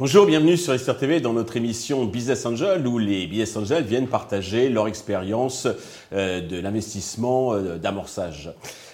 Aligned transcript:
Bonjour, 0.00 0.26
bienvenue 0.26 0.58
sur 0.58 0.74
Esther 0.74 0.98
TV 0.98 1.20
dans 1.20 1.32
notre 1.32 1.56
émission 1.56 2.04
Business 2.04 2.44
Angel 2.44 2.86
où 2.86 2.98
les 2.98 3.26
Business 3.26 3.56
Angels 3.56 3.84
viennent 3.84 4.08
partager 4.08 4.68
leur 4.68 4.86
expérience 4.86 5.66
euh, 6.12 6.40
de 6.40 6.58
l'investissement 6.58 7.54
euh, 7.54 7.78
d'amorçage. 7.78 8.52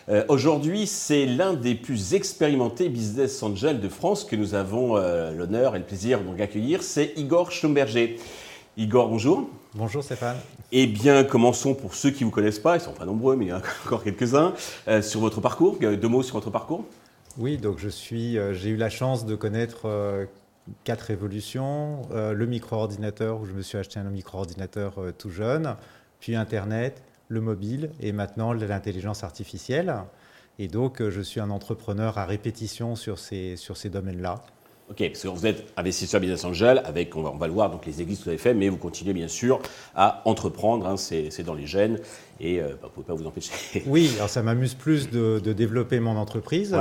Euh, 0.09 0.25
aujourd'hui, 0.29 0.87
c'est 0.87 1.27
l'un 1.27 1.55
des 1.55 1.75
plus 1.75 2.15
expérimentés 2.15 2.89
Business 2.91 3.43
Angels 3.43 3.81
de 3.81 3.89
France 3.89 4.25
que 4.25 4.37
nous 4.37 4.55
avons 4.55 4.95
l'honneur 4.97 5.75
et 5.75 5.81
le 5.81 5.85
plaisir 5.85 6.21
d'accueillir, 6.21 6.85
c'est 6.85 7.13
Igor 7.17 7.51
Schlumberger. 7.51 8.19
Igor, 8.77 9.09
bonjour. 9.09 9.49
Bonjour 9.75 10.05
Stéphane. 10.05 10.37
Eh 10.73 10.87
bien, 10.87 11.25
commençons 11.25 11.75
pour 11.75 11.95
ceux 11.95 12.11
qui 12.11 12.25
ne 12.25 12.29
vous 12.29 12.35
connaissent 12.35 12.59
pas, 12.59 12.77
ils 12.77 12.81
ne 12.81 12.85
sont 12.85 12.93
pas 12.93 13.05
nombreux, 13.05 13.37
mais 13.37 13.47
il 13.47 13.49
y 13.49 13.53
en 13.53 13.59
a 13.59 13.63
encore 13.87 14.05
quelques-uns, 14.05 14.55
sur 15.03 15.21
votre 15.21 15.41
parcours. 15.41 15.79
Deux 15.79 16.09
mots 16.09 16.23
sur 16.23 16.35
votre 16.35 16.51
parcours 16.51 16.85
oui, 17.39 17.59
donc 17.59 17.79
suis, 17.89 18.37
j'ai 18.53 18.71
eu 18.71 18.77
la 18.77 18.91
chance 18.91 19.25
de 19.25 19.37
connaître 19.37 19.89
quatre 20.85 21.11
évolutions. 21.11 22.03
Euh, 22.13 22.33
le 22.33 22.47
micro-ordinateur, 22.47 23.41
où 23.41 23.47
je 23.47 23.53
me 23.53 23.63
suis 23.63 23.79
acheté 23.79 23.99
un 23.99 24.05
micro-ordinateur 24.05 24.99
euh, 24.99 25.13
tout 25.13 25.31
jeune, 25.31 25.77
puis 26.21 26.37
Internet, 26.37 27.03
le 27.29 27.41
mobile 27.41 27.91
et 28.01 28.13
maintenant 28.13 28.53
l'intelligence 28.53 29.25
artificielle. 29.25 29.95
Et 30.59 30.69
donc, 30.69 31.01
euh, 31.01 31.11
je 31.11 31.21
suis 31.21 31.41
un 31.41 31.51
entrepreneur 31.51 32.19
à 32.19 32.27
répétition 32.27 32.97
sur 32.97 33.19
ces, 33.19 33.57
sur 33.57 33.77
ces 33.77 33.89
domaines-là. 33.89 34.43
Ok, 34.91 35.07
parce 35.09 35.23
que 35.23 35.29
vous 35.29 35.47
êtes 35.47 35.73
investisseur 35.77 36.21
business 36.21 36.45
angel 36.45 36.83
avec, 36.85 37.15
on 37.15 37.23
va, 37.23 37.31
on 37.31 37.37
va 37.37 37.47
le 37.47 37.53
voir, 37.53 37.71
donc 37.71 37.87
les 37.87 38.03
églises 38.03 38.19
que 38.19 38.25
vous 38.25 38.31
avez 38.31 38.39
fait, 38.39 38.55
mais 38.55 38.69
vous 38.69 38.77
continuez 38.77 39.13
bien 39.13 39.29
sûr 39.29 39.61
à 39.95 40.23
entreprendre, 40.25 40.87
hein, 40.87 40.97
c'est 40.97 41.45
dans 41.45 41.55
les 41.55 41.67
gènes, 41.67 41.99
et 42.41 42.61
bah, 42.61 42.67
vous 42.83 42.87
ne 42.87 42.91
pouvez 42.91 43.07
pas 43.07 43.15
vous 43.15 43.27
empêcher. 43.27 43.53
Oui, 43.87 44.11
alors 44.17 44.29
ça 44.29 44.43
m'amuse 44.43 44.75
plus 44.75 45.09
de, 45.09 45.39
développer 45.39 46.01
mon 46.01 46.17
entreprise, 46.17 46.77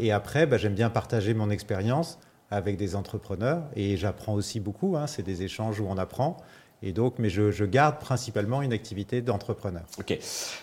et 0.00 0.10
après, 0.10 0.46
bah, 0.46 0.58
j'aime 0.58 0.74
bien 0.74 0.90
partager 0.90 1.32
mon 1.32 1.48
expérience 1.48 2.18
avec 2.50 2.76
des 2.76 2.94
entrepreneurs 2.94 3.64
et 3.74 3.96
j'apprends 3.96 4.34
aussi 4.34 4.60
beaucoup. 4.60 4.96
Hein, 4.96 5.06
c'est 5.06 5.22
des 5.22 5.42
échanges 5.42 5.80
où 5.80 5.86
on 5.88 5.98
apprend. 5.98 6.36
Et 6.82 6.92
donc, 6.92 7.14
mais 7.18 7.30
je, 7.30 7.64
garde 7.64 7.98
principalement 7.98 8.62
une 8.62 8.72
activité 8.72 9.22
d'entrepreneur. 9.22 9.82
Ok. 9.98 10.18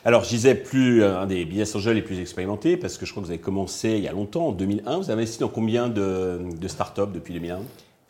Alors, 0.05 0.23
je 0.23 0.29
disais 0.29 0.55
plus 0.55 1.03
un 1.03 1.25
des 1.25 1.43
business 1.43 1.75
angels 1.75 1.95
les 1.95 2.01
plus 2.01 2.19
expérimentés 2.19 2.77
parce 2.77 2.97
que 2.97 3.05
je 3.05 3.11
crois 3.11 3.21
que 3.21 3.27
vous 3.27 3.33
avez 3.33 3.41
commencé 3.41 3.91
il 3.91 4.03
y 4.03 4.07
a 4.07 4.11
longtemps, 4.11 4.47
en 4.47 4.51
2001. 4.51 4.97
Vous 4.97 5.03
avez 5.05 5.13
investi 5.13 5.39
dans 5.39 5.49
combien 5.49 5.89
de, 5.89 6.41
de 6.59 6.67
startups 6.67 7.11
depuis 7.11 7.33
2001 7.33 7.61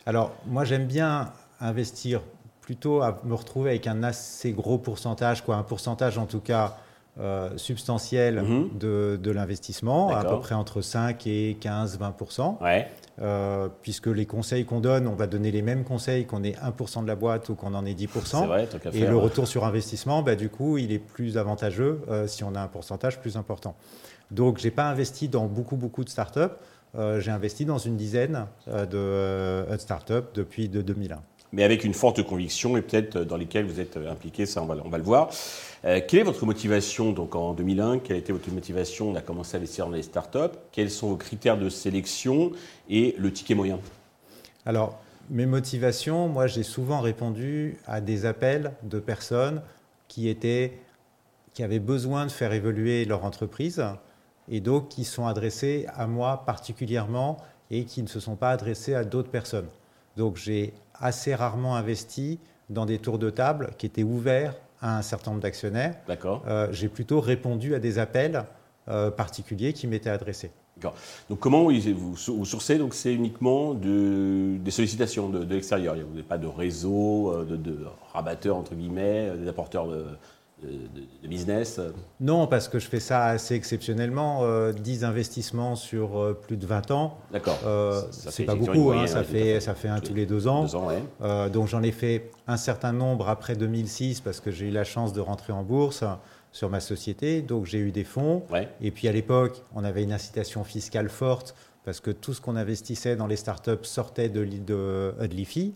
Alors, 0.06 0.32
moi, 0.46 0.64
j'aime 0.64 0.86
bien 0.86 1.32
investir 1.60 2.20
plutôt 2.60 3.02
à 3.02 3.20
me 3.24 3.34
retrouver 3.34 3.70
avec 3.70 3.86
un 3.86 4.02
assez 4.02 4.52
gros 4.52 4.78
pourcentage, 4.78 5.42
quoi, 5.42 5.56
un 5.56 5.62
pourcentage 5.62 6.16
en 6.16 6.26
tout 6.26 6.40
cas 6.40 6.78
euh, 7.20 7.50
substantiel 7.56 8.42
mhm. 8.42 8.70
de, 8.78 9.18
de 9.22 9.30
l'investissement, 9.30 10.10
à 10.10 10.24
peu 10.24 10.40
près 10.40 10.54
entre 10.54 10.80
5 10.80 11.26
et 11.26 11.56
15, 11.60 11.98
20 11.98 12.16
ouais. 12.60 12.88
Euh, 13.22 13.68
puisque 13.82 14.08
les 14.08 14.26
conseils 14.26 14.64
qu'on 14.64 14.80
donne, 14.80 15.06
on 15.06 15.14
va 15.14 15.28
donner 15.28 15.52
les 15.52 15.62
mêmes 15.62 15.84
conseils 15.84 16.26
qu'on 16.26 16.42
ait 16.42 16.56
1% 16.56 17.02
de 17.02 17.06
la 17.06 17.14
boîte 17.14 17.48
ou 17.48 17.54
qu'on 17.54 17.74
en 17.74 17.86
ait 17.86 17.92
10%. 17.92 18.46
Vrai, 18.46 18.68
et 18.92 19.06
le 19.06 19.16
retour 19.16 19.46
sur 19.46 19.64
investissement, 19.64 20.22
bah, 20.22 20.34
du 20.34 20.48
coup, 20.48 20.78
il 20.78 20.90
est 20.90 20.98
plus 20.98 21.38
avantageux 21.38 22.00
euh, 22.08 22.26
si 22.26 22.42
on 22.42 22.56
a 22.56 22.60
un 22.60 22.66
pourcentage 22.66 23.20
plus 23.20 23.36
important. 23.36 23.76
Donc, 24.32 24.58
je 24.58 24.64
n'ai 24.64 24.72
pas 24.72 24.90
investi 24.90 25.28
dans 25.28 25.46
beaucoup, 25.46 25.76
beaucoup 25.76 26.02
de 26.02 26.08
startups. 26.08 26.40
Euh, 26.96 27.20
j'ai 27.20 27.30
investi 27.30 27.64
dans 27.64 27.78
une 27.78 27.96
dizaine 27.96 28.46
de, 28.66 29.64
startups 29.78 30.30
depuis 30.34 30.68
de 30.68 30.82
2001 30.82 31.22
mais 31.54 31.62
avec 31.62 31.84
une 31.84 31.94
forte 31.94 32.22
conviction 32.22 32.76
et 32.76 32.82
peut-être 32.82 33.20
dans 33.20 33.36
lesquelles 33.36 33.64
vous 33.64 33.80
êtes 33.80 33.96
impliqué, 33.96 34.44
ça 34.44 34.60
on 34.60 34.66
va, 34.66 34.76
on 34.84 34.88
va 34.88 34.98
le 34.98 35.04
voir. 35.04 35.30
Euh, 35.84 36.00
quelle 36.06 36.20
est 36.20 36.24
votre 36.24 36.44
motivation 36.46 37.12
donc 37.12 37.36
en 37.36 37.54
2001 37.54 38.00
Quelle 38.00 38.16
a 38.16 38.18
été 38.18 38.32
votre 38.32 38.50
motivation? 38.50 39.10
On 39.10 39.14
a 39.14 39.20
commencé 39.20 39.56
à 39.56 39.58
investir 39.58 39.86
dans 39.86 39.92
les 39.92 40.02
startups. 40.02 40.58
Quels 40.72 40.90
sont 40.90 41.08
vos 41.08 41.16
critères 41.16 41.56
de 41.56 41.68
sélection 41.68 42.50
et 42.90 43.14
le 43.18 43.32
ticket 43.32 43.54
moyen? 43.54 43.78
Alors, 44.66 44.98
mes 45.30 45.46
motivations, 45.46 46.28
moi 46.28 46.48
j'ai 46.48 46.64
souvent 46.64 47.00
répondu 47.00 47.76
à 47.86 48.00
des 48.00 48.26
appels 48.26 48.72
de 48.82 48.98
personnes 48.98 49.62
qui 50.08 50.28
étaient 50.28 50.78
qui 51.52 51.62
avaient 51.62 51.78
besoin 51.78 52.26
de 52.26 52.32
faire 52.32 52.52
évoluer 52.52 53.04
leur 53.04 53.24
entreprise 53.24 53.84
et 54.48 54.60
donc 54.60 54.88
qui 54.88 55.04
sont 55.04 55.28
adressés 55.28 55.86
à 55.94 56.08
moi 56.08 56.42
particulièrement 56.44 57.36
et 57.70 57.84
qui 57.84 58.02
ne 58.02 58.08
se 58.08 58.18
sont 58.18 58.34
pas 58.34 58.50
adressés 58.50 58.94
à 58.94 59.04
d'autres 59.04 59.30
personnes. 59.30 59.68
Donc 60.16 60.36
j'ai 60.36 60.74
assez 61.00 61.34
rarement 61.34 61.76
investi 61.76 62.38
dans 62.70 62.86
des 62.86 62.98
tours 62.98 63.18
de 63.18 63.30
table 63.30 63.70
qui 63.78 63.86
étaient 63.86 64.02
ouverts 64.02 64.54
à 64.80 64.98
un 64.98 65.02
certain 65.02 65.30
nombre 65.30 65.42
d'actionnaires. 65.42 65.96
D'accord. 66.06 66.42
Euh, 66.46 66.68
j'ai 66.70 66.88
plutôt 66.88 67.20
répondu 67.20 67.74
à 67.74 67.78
des 67.78 67.98
appels 67.98 68.44
euh, 68.88 69.10
particuliers 69.10 69.72
qui 69.72 69.86
m'étaient 69.86 70.10
adressés. 70.10 70.50
D'accord. 70.76 70.94
Donc 71.30 71.38
comment 71.38 71.62
vous, 71.62 72.16
vous 72.26 72.44
sourcez 72.44 72.78
Donc 72.78 72.94
c'est 72.94 73.14
uniquement 73.14 73.74
de, 73.74 74.56
des 74.58 74.70
sollicitations 74.70 75.28
de, 75.28 75.44
l'extérieur. 75.54 75.94
Vous 75.94 76.10
n'avez 76.10 76.22
pas 76.22 76.38
de 76.38 76.46
réseau, 76.46 77.32
euh, 77.32 77.44
de, 77.44 77.56
de 77.56 77.78
rabatteurs 78.12 78.56
entre 78.56 78.74
guillemets, 78.74 79.30
des 79.38 79.48
apporteurs 79.48 79.86
de, 79.86 80.04
de, 80.64 81.28
business 81.28 81.80
Non, 82.20 82.46
parce 82.46 82.68
que 82.68 82.78
je 82.78 82.86
fais 82.86 83.00
ça 83.00 83.26
assez 83.26 83.54
exceptionnellement. 83.54 84.42
10 84.72 85.04
euh, 85.04 85.06
investissements 85.06 85.76
sur 85.76 86.18
euh, 86.18 86.34
plus 86.34 86.56
de 86.56 86.66
20 86.66 86.90
ans. 86.90 87.18
D'accord. 87.32 87.58
Euh, 87.66 88.02
c'est 88.10 88.44
pas 88.44 88.54
beaucoup, 88.54 88.92
hein, 88.92 89.06
ça, 89.06 89.24
fait, 89.24 89.60
ça 89.60 89.74
fait 89.74 89.88
un 89.88 90.00
tous 90.00 90.14
les 90.14 90.26
deux 90.26 90.46
ans. 90.48 90.66
donc 91.52 91.68
j'en 91.68 91.82
ai 91.82 91.92
fait 91.92 92.30
un 92.46 92.56
certain 92.56 92.92
nombre 92.92 93.28
après 93.28 93.56
2006 93.56 94.20
parce 94.20 94.40
que 94.40 94.50
j'ai 94.50 94.68
eu 94.68 94.70
la 94.70 94.84
chance 94.84 95.12
de 95.12 95.20
rentrer 95.20 95.52
en 95.52 95.62
bourse 95.62 96.04
sur 96.52 96.70
ma 96.70 96.80
société. 96.80 97.42
Donc 97.42 97.66
j'ai 97.66 97.78
eu 97.78 97.92
des 97.92 98.04
fonds. 98.04 98.42
Et 98.80 98.90
puis 98.90 99.08
à 99.08 99.12
l'époque, 99.12 99.62
on 99.74 99.84
avait 99.84 100.02
une 100.02 100.12
incitation 100.12 100.64
fiscale 100.64 101.08
forte 101.08 101.54
parce 101.84 102.00
que 102.00 102.10
tout 102.10 102.32
ce 102.32 102.40
qu'on 102.40 102.56
investissait 102.56 103.16
dans 103.16 103.26
les 103.26 103.36
startups 103.36 103.84
sortait 103.84 104.28
de, 104.30 104.44
de, 104.44 105.14
de 105.20 105.34
l'IFI. 105.34 105.74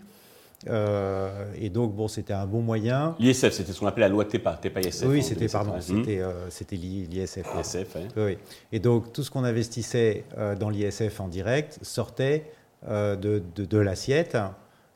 Euh, 0.66 1.52
et 1.60 1.70
donc, 1.70 1.94
bon, 1.94 2.08
c'était 2.08 2.32
un 2.32 2.46
bon 2.46 2.60
moyen. 2.62 3.14
L'ISF, 3.18 3.50
c'était 3.50 3.72
ce 3.72 3.78
qu'on 3.78 3.86
appelait 3.86 4.02
la 4.02 4.08
loi 4.08 4.24
TEPA, 4.24 4.58
TEPA 4.60 4.80
ISF. 4.80 5.06
Oui, 5.06 5.22
c'était, 5.22 5.48
pardon, 5.48 5.74
c'était, 5.80 6.20
euh, 6.20 6.50
c'était 6.50 6.76
l'ISF. 6.76 7.46
l'ISF, 7.56 7.96
oui. 8.16 8.38
Et 8.72 8.80
donc, 8.80 9.12
tout 9.12 9.22
ce 9.22 9.30
qu'on 9.30 9.44
investissait 9.44 10.24
euh, 10.36 10.56
dans 10.56 10.70
l'ISF 10.70 11.20
en 11.20 11.28
direct 11.28 11.78
sortait 11.82 12.50
de, 12.88 13.42
de, 13.56 13.78
l'assiette. 13.78 14.36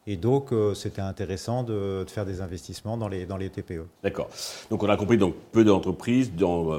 Et 0.07 0.17
donc, 0.17 0.51
c'était 0.75 1.01
intéressant 1.01 1.63
de, 1.63 2.05
de, 2.05 2.11
faire 2.11 2.25
des 2.25 2.41
investissements 2.41 2.97
dans 2.97 3.09
les, 3.09 3.27
dans 3.27 3.37
les 3.37 3.51
TPE. 3.51 3.87
D'accord. 4.03 4.29
Donc, 4.71 4.83
on 4.83 4.89
a 4.89 4.97
compris 4.97 5.17
donc 5.17 5.35
peu 5.53 5.65
d'entreprises 5.65 6.33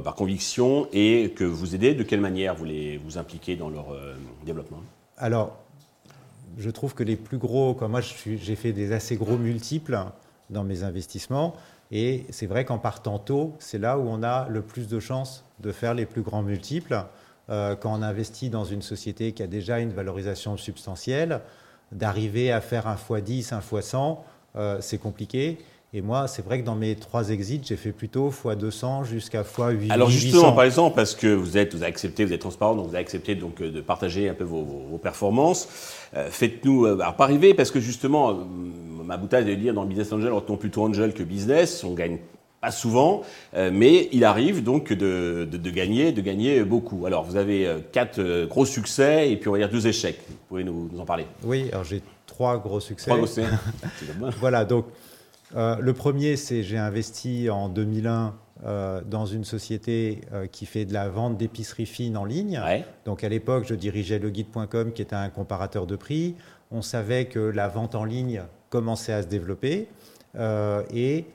par 0.03 0.15
conviction 0.15 0.88
et 0.94 1.31
que 1.35 1.44
vous 1.44 1.75
aidez. 1.75 1.94
De 1.94 2.03
quelle 2.03 2.21
manière 2.21 2.55
vous 2.55 2.65
les 2.65 2.97
vous 2.97 3.17
impliquez 3.17 3.55
dans 3.57 3.69
leur 3.69 3.88
développement? 4.45 4.81
Alors, 5.17 5.62
je 6.58 6.69
trouve 6.69 6.94
que 6.94 7.03
les 7.03 7.16
plus 7.16 7.38
gros, 7.38 7.74
comme 7.74 7.91
moi 7.91 8.02
j'ai 8.02 8.56
fait 8.56 8.74
des 8.74 8.91
assez 8.91 9.16
gros 9.16 9.38
multiples 9.38 10.00
dans 10.50 10.64
mes 10.64 10.84
investissements, 10.84 11.56
et 11.91 12.25
c'est 12.30 12.47
vrai 12.47 12.66
qu'en 12.66 12.80
partant 12.80 13.19
tôt, 13.19 13.53
c'est 13.59 13.78
là 13.78 14.00
où 14.00 14.08
on 14.08 14.24
a 14.24 14.47
le 14.50 14.62
plus 14.62 14.88
de 14.88 15.00
chances 15.00 15.44
de 15.59 15.72
faire 15.72 15.94
les 15.94 16.06
plus 16.06 16.22
grands 16.22 16.42
multiples. 16.42 17.06
Euh, 17.50 17.75
quand 17.75 17.94
on 17.94 18.02
investit 18.02 18.50
dans 18.50 18.63
une 18.63 18.81
société 18.81 19.34
qui 19.34 19.44
a 19.44 19.47
déjà 19.47 19.80
une 19.80 19.92
valorisation 19.92 20.58
substantielle, 20.58 21.42
d'arriver 21.92 22.52
à 22.52 22.62
faire 22.62 22.88
un 22.88 22.96
x10, 22.96 23.53
un 23.53 23.59
x100, 23.59 24.18
euh, 24.56 24.78
c'est 24.81 24.97
compliqué. 24.97 25.59
Et 25.96 26.02
moi, 26.02 26.28
c'est 26.28 26.44
vrai 26.44 26.59
que 26.59 26.66
dans 26.66 26.74
mes 26.74 26.96
trois 26.96 27.30
exits, 27.30 27.62
j'ai 27.64 27.76
fait 27.76 27.92
plutôt 27.92 28.31
x200 28.31 29.06
jusqu'à 29.06 29.44
x800. 29.44 29.92
Alors 29.92 30.09
justement, 30.09 30.52
par 30.52 30.64
exemple, 30.64 30.96
parce 30.96 31.14
que 31.14 31.28
vous 31.28 31.56
êtes, 31.56 31.76
vous 31.76 31.84
avez 31.84 31.92
accepté, 31.92 32.26
vous 32.26 32.34
êtes 32.34 32.42
transparent, 32.42 32.74
donc 32.74 32.88
vous 32.88 32.96
avez 32.96 33.04
accepté 33.04 33.36
donc 33.36 33.62
euh, 33.62 33.70
de 33.70 33.80
partager 33.80 34.28
un 34.28 34.34
peu 34.34 34.44
vos, 34.44 35.00
performances. 35.04 35.68
Euh, 36.16 36.30
faites-nous, 36.31 36.86
euh, 36.86 37.00
alors 37.00 37.16
pas 37.16 37.26
arriver, 37.26 37.54
parce 37.54 37.70
que 37.70 37.80
justement, 37.80 38.40
ma 39.06 39.18
boutade 39.18 39.46
de 39.46 39.54
dire 39.54 39.76
dans 39.76 39.86
Business 39.86 40.12
Angel, 40.12 40.31
retenons 40.31 40.58
plutôt 40.58 40.81
Angel 40.81 41.14
que 41.14 41.22
Business, 41.22 41.84
on 41.84 41.94
gagne 41.94 42.18
pas 42.60 42.72
souvent, 42.72 43.24
mais 43.54 44.07
il 44.13 44.24
arrive 44.24 44.63
donc 44.63 44.94
de, 44.94 45.46
de, 45.51 45.69
gagner, 45.69 46.13
de 46.13 46.22
gagner 46.22 46.63
beaucoup. 46.63 47.06
Alors 47.06 47.25
vous 47.25 47.36
avez 47.36 47.69
quatre 47.92 48.46
gros 48.46 48.63
succès 48.63 49.30
et 49.30 49.36
puis 49.36 49.50
on 49.50 49.51
va 49.51 49.57
dire 49.57 49.69
deux 49.69 49.86
échecs. 49.86 50.22
Vous 50.30 50.36
pouvez 50.48 50.63
nous, 50.63 50.89
nous 50.89 51.00
en 51.01 51.04
parler 51.04 51.25
Oui, 51.44 51.68
alors 51.74 51.84
j'ai 51.84 52.01
trois 52.25 52.57
gros 52.57 52.80
succès. 52.80 53.07
Trois 53.07 53.18
gros 53.18 53.28
succès. 53.28 53.50
voilà, 54.39 54.63
donc 54.63 54.86
euh, 55.55 55.77
le 55.79 55.94
premier, 55.94 56.35
c'est 56.35 56.63
j'ai 56.63 56.77
investi 56.77 57.50
en 57.50 57.69
2001 57.69 58.33
euh, 58.65 59.01
dans 59.05 59.25
une 59.25 59.44
société 59.44 60.21
euh, 60.31 60.47
qui 60.47 60.65
fait 60.65 60.85
de 60.85 60.94
la 60.94 61.09
vente 61.09 61.38
d'épicerie 61.38 61.85
fine 61.85 62.17
en 62.17 62.25
ligne. 62.25 62.61
Donc 63.05 63.23
à 63.23 63.29
l'époque, 63.29 63.65
je 63.67 63.75
dirigeais 63.75 64.19
leguide.com 64.19 64.94
qui 64.94 65.01
était 65.01 65.15
un 65.15 65.29
comparateur 65.29 65.85
de 65.85 65.95
prix. 65.95 66.35
On 66.71 66.81
savait 66.81 67.25
que 67.25 67.39
la 67.39 67.67
vente 67.67 67.95
en 67.95 68.05
ligne 68.05 68.44
commençait 68.69 69.13
à 69.13 69.21
se 69.21 69.27
développer 69.27 69.88
et 70.91 71.25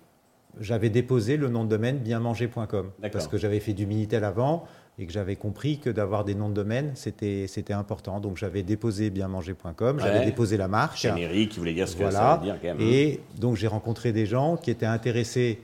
j'avais 0.59 0.91
déposé 0.91 1.37
le 1.37 1.49
nom 1.49 1.63
de 1.63 1.69
domaine 1.69 1.99
bienmanger.com 1.99 2.91
parce 3.13 3.29
que 3.29 3.39
j'avais 3.39 3.61
fait 3.61 3.75
du 3.75 3.87
Minitel 3.87 4.25
avant 4.25 4.65
et 4.99 5.07
que 5.07 5.13
j'avais 5.13 5.37
compris 5.37 5.79
que 5.79 5.91
d'avoir 5.91 6.25
des 6.25 6.35
noms 6.35 6.49
de 6.49 6.55
domaine, 6.55 6.93
c'était, 6.95 7.47
c'était 7.47 7.73
important. 7.73 8.21
Donc 8.21 8.37
j'avais 8.37 8.63
déposé 8.63 9.11
bienmanger.com, 9.11 10.01
j'avais 10.01 10.25
déposé 10.25 10.57
la 10.57 10.69
marque. 10.69 10.99
Générique, 10.99 11.53
qui 11.53 11.59
voulait 11.59 11.75
dire 11.75 11.89
ce 11.89 11.97
que 11.97 12.11
ça 12.11 12.37
veut 12.37 12.45
dire 12.45 12.59
quand 12.61 12.75
même. 12.75 12.81
Et 12.81 13.21
donc 13.39 13.57
j'ai 13.57 13.69
rencontré 13.69 14.13
des 14.13 14.27
gens 14.27 14.57
qui 14.57 14.71
étaient 14.71 14.87
intéressés 14.87 15.61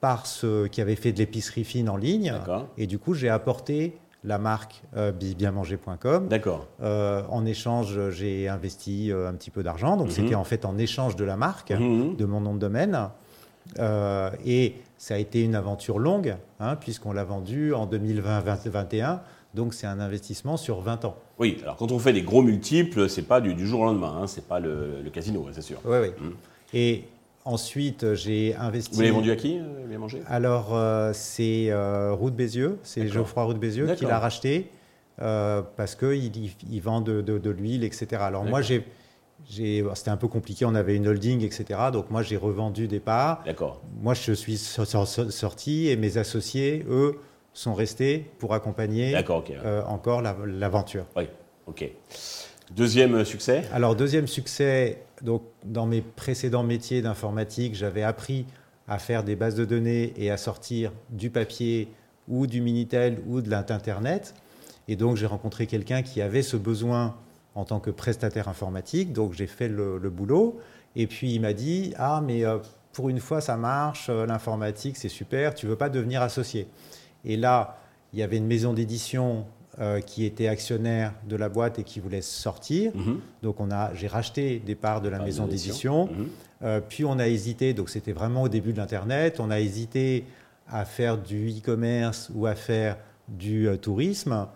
par 0.00 0.26
ceux 0.26 0.66
qui 0.66 0.80
avaient 0.80 0.96
fait 0.96 1.12
de 1.12 1.18
l'épicerie 1.18 1.64
fine 1.64 1.88
en 1.88 1.96
ligne. 1.96 2.34
Et 2.76 2.86
du 2.86 2.98
coup, 2.98 3.14
j'ai 3.14 3.28
apporté 3.28 3.96
la 4.24 4.38
marque 4.38 4.82
euh, 4.96 5.12
bienmanger.com. 5.12 6.28
D'accord. 6.28 6.66
Euh, 6.82 7.22
en 7.28 7.46
échange, 7.46 8.10
j'ai 8.10 8.48
investi 8.48 9.10
euh, 9.10 9.28
un 9.28 9.34
petit 9.34 9.50
peu 9.50 9.62
d'argent. 9.62 9.96
Donc, 9.96 10.08
mhm. 10.08 10.12
c'était 10.12 10.34
en 10.34 10.44
fait 10.44 10.64
en 10.64 10.76
échange 10.78 11.16
de 11.16 11.24
la 11.24 11.36
marque, 11.36 11.70
mhm. 11.70 12.16
de 12.16 12.24
mon 12.24 12.40
nom 12.40 12.54
de 12.54 12.58
domaine. 12.58 13.10
Euh, 13.78 14.30
et 14.44 14.74
ça 14.98 15.14
a 15.14 15.18
été 15.18 15.42
une 15.42 15.54
aventure 15.54 15.98
longue, 15.98 16.36
hein, 16.60 16.76
puisqu'on 16.76 17.12
l'a 17.12 17.24
vendu 17.24 17.74
en 17.74 17.86
2020-2021. 17.86 19.20
Donc, 19.54 19.74
c'est 19.74 19.86
un 19.86 20.00
investissement 20.00 20.56
sur 20.56 20.80
20 20.80 21.04
ans. 21.04 21.16
Oui, 21.38 21.58
alors 21.62 21.76
quand 21.76 21.92
on 21.92 21.98
fait 21.98 22.12
des 22.12 22.22
gros 22.22 22.42
multiples, 22.42 23.08
c'est 23.08 23.22
pas 23.22 23.40
du, 23.40 23.66
jour 23.66 23.80
au 23.80 23.84
lendemain, 23.84 24.20
hein, 24.22 24.26
c'est 24.26 24.46
pas 24.46 24.60
le, 24.60 25.02
casino, 25.12 25.46
c'est 25.52 25.62
sûr. 25.62 25.78
Oui, 25.84 25.98
oui. 26.00 26.08
Mhm. 26.18 26.34
Et 26.72 27.04
Ensuite, 27.44 28.14
j'ai 28.14 28.54
investi. 28.54 28.94
Vous 28.94 29.00
l'avez 29.00 29.12
vendu 29.12 29.30
à 29.32 29.36
qui, 29.36 29.58
euh, 29.58 29.86
bien 29.88 29.98
Alors, 30.28 30.76
euh, 30.76 31.10
c'est 31.12 31.70
euh, 31.70 32.12
Roux 32.12 32.30
de 32.30 32.36
Bézieux, 32.36 32.78
c'est 32.84 33.08
Geoffroy 33.08 33.42
Roux 33.42 33.54
de 33.54 33.58
Bézieux 33.58 33.92
qui 33.96 34.04
l'a 34.04 34.18
racheté 34.20 34.70
parce 35.18 35.94
qu'il 35.94 36.32
il 36.70 36.80
vend 36.80 37.00
de, 37.00 37.20
de, 37.20 37.50
l'huile, 37.50 37.84
etc. 37.84 38.06
Alors, 38.20 38.44
moi, 38.44 38.62
j'ai. 38.62 38.84
C'était 39.48 40.10
un 40.10 40.16
peu 40.16 40.28
compliqué, 40.28 40.64
on 40.64 40.74
avait 40.74 40.96
une 40.96 41.06
holding, 41.08 41.42
etc. 41.42 41.64
Donc 41.92 42.10
moi, 42.10 42.22
j'ai 42.22 42.36
revendu 42.36 42.88
des 42.88 43.00
parts. 43.00 43.42
D'accord. 43.44 43.80
Moi, 44.00 44.14
je 44.14 44.32
suis 44.32 44.56
sorti 44.56 45.88
et 45.88 45.96
mes 45.96 46.16
associés, 46.16 46.84
eux, 46.88 47.18
sont 47.52 47.74
restés 47.74 48.30
pour 48.38 48.54
accompagner 48.54 49.14
encore 49.86 50.22
l'aventure. 50.22 51.06
oui, 51.16 51.24
ok. 51.66 51.90
Deuxième 52.70 53.22
succès? 53.24 53.64
Alors, 53.72 53.94
deuxième 53.94 54.26
succès, 54.26 55.02
donc, 55.20 55.42
dans 55.64 55.84
mes 55.84 56.00
précédents 56.00 56.62
métiers 56.62 57.02
d'informatique, 57.02 57.74
j'avais 57.74 58.02
appris 58.02 58.46
à 58.88 58.98
faire 58.98 59.24
des 59.24 59.36
bases 59.36 59.56
de 59.56 59.66
données 59.66 60.14
et 60.16 60.30
à 60.30 60.38
sortir 60.38 60.92
du 61.10 61.28
papier 61.28 61.88
ou 62.28 62.46
du 62.46 62.62
Minitel 62.62 63.18
ou 63.26 63.42
de 63.42 63.50
l'Internet. 63.50 64.34
Et 64.88 64.96
donc, 64.96 65.16
j'ai 65.16 65.26
rencontré 65.26 65.66
quelqu'un 65.66 66.02
qui 66.02 66.22
avait 66.22 66.42
ce 66.42 66.56
besoin 66.56 67.14
en 67.54 67.64
tant 67.64 67.80
que 67.80 67.90
prestataire 67.90 68.48
informatique. 68.48 69.12
Donc, 69.12 69.32
j'ai 69.32 69.46
fait 69.46 69.68
le, 69.68 69.98
boulot. 70.10 70.60
Et 70.96 71.06
puis, 71.06 71.32
il 71.32 71.40
m'a 71.40 71.52
dit 71.52 71.94
Ah, 71.96 72.22
mais 72.24 72.44
euh, 72.44 72.58
pour 72.92 73.08
une 73.08 73.20
fois, 73.20 73.40
ça 73.40 73.56
marche, 73.56 74.08
euh, 74.08 74.26
l'informatique, 74.26 74.96
c'est 74.96 75.08
super, 75.08 75.54
tu 75.54 75.66
veux 75.66 75.76
pas 75.76 75.88
devenir 75.88 76.22
associé 76.22 76.68
Et 77.24 77.36
là, 77.36 77.78
il 78.12 78.18
y 78.18 78.22
avait 78.22 78.36
une 78.36 78.46
maison 78.46 78.72
d'édition 78.72 79.46
euh, 79.80 80.00
qui 80.00 80.26
était 80.26 80.48
actionnaire 80.48 81.14
de 81.26 81.34
la 81.34 81.48
boîte 81.48 81.78
et 81.78 81.82
qui 81.82 81.98
voulait 81.98 82.20
sortir. 82.20 82.92
Mhm. 82.94 83.20
Donc 83.42 83.58
on 83.58 83.70
a, 83.70 83.94
j'ai 83.94 84.06
racheté 84.06 84.58
des 84.58 84.74
parts 84.74 85.00
de 85.00 85.08
la 85.08 85.18
maison 85.18 85.46
d'édition. 85.46 86.08
Mhm. 86.08 86.28
Euh, 86.62 86.80
puis 86.86 87.06
on 87.06 87.18
a 87.18 87.26
hésité, 87.26 87.72
donc 87.72 87.88
c'était 87.88 88.12
vraiment 88.12 88.42
au 88.42 88.50
début 88.50 88.74
de 88.74 88.76
l'Internet, 88.76 89.40
on 89.40 89.50
a 89.50 89.60
hésité 89.60 90.26
à 90.68 90.84
faire 90.84 91.16
du 91.16 91.48
e-commerce 91.48 92.30
ou 92.34 92.44
à 92.44 92.54
faire 92.54 92.98
du 93.28 93.66
euh, 93.66 93.78
tourisme. 93.78 94.46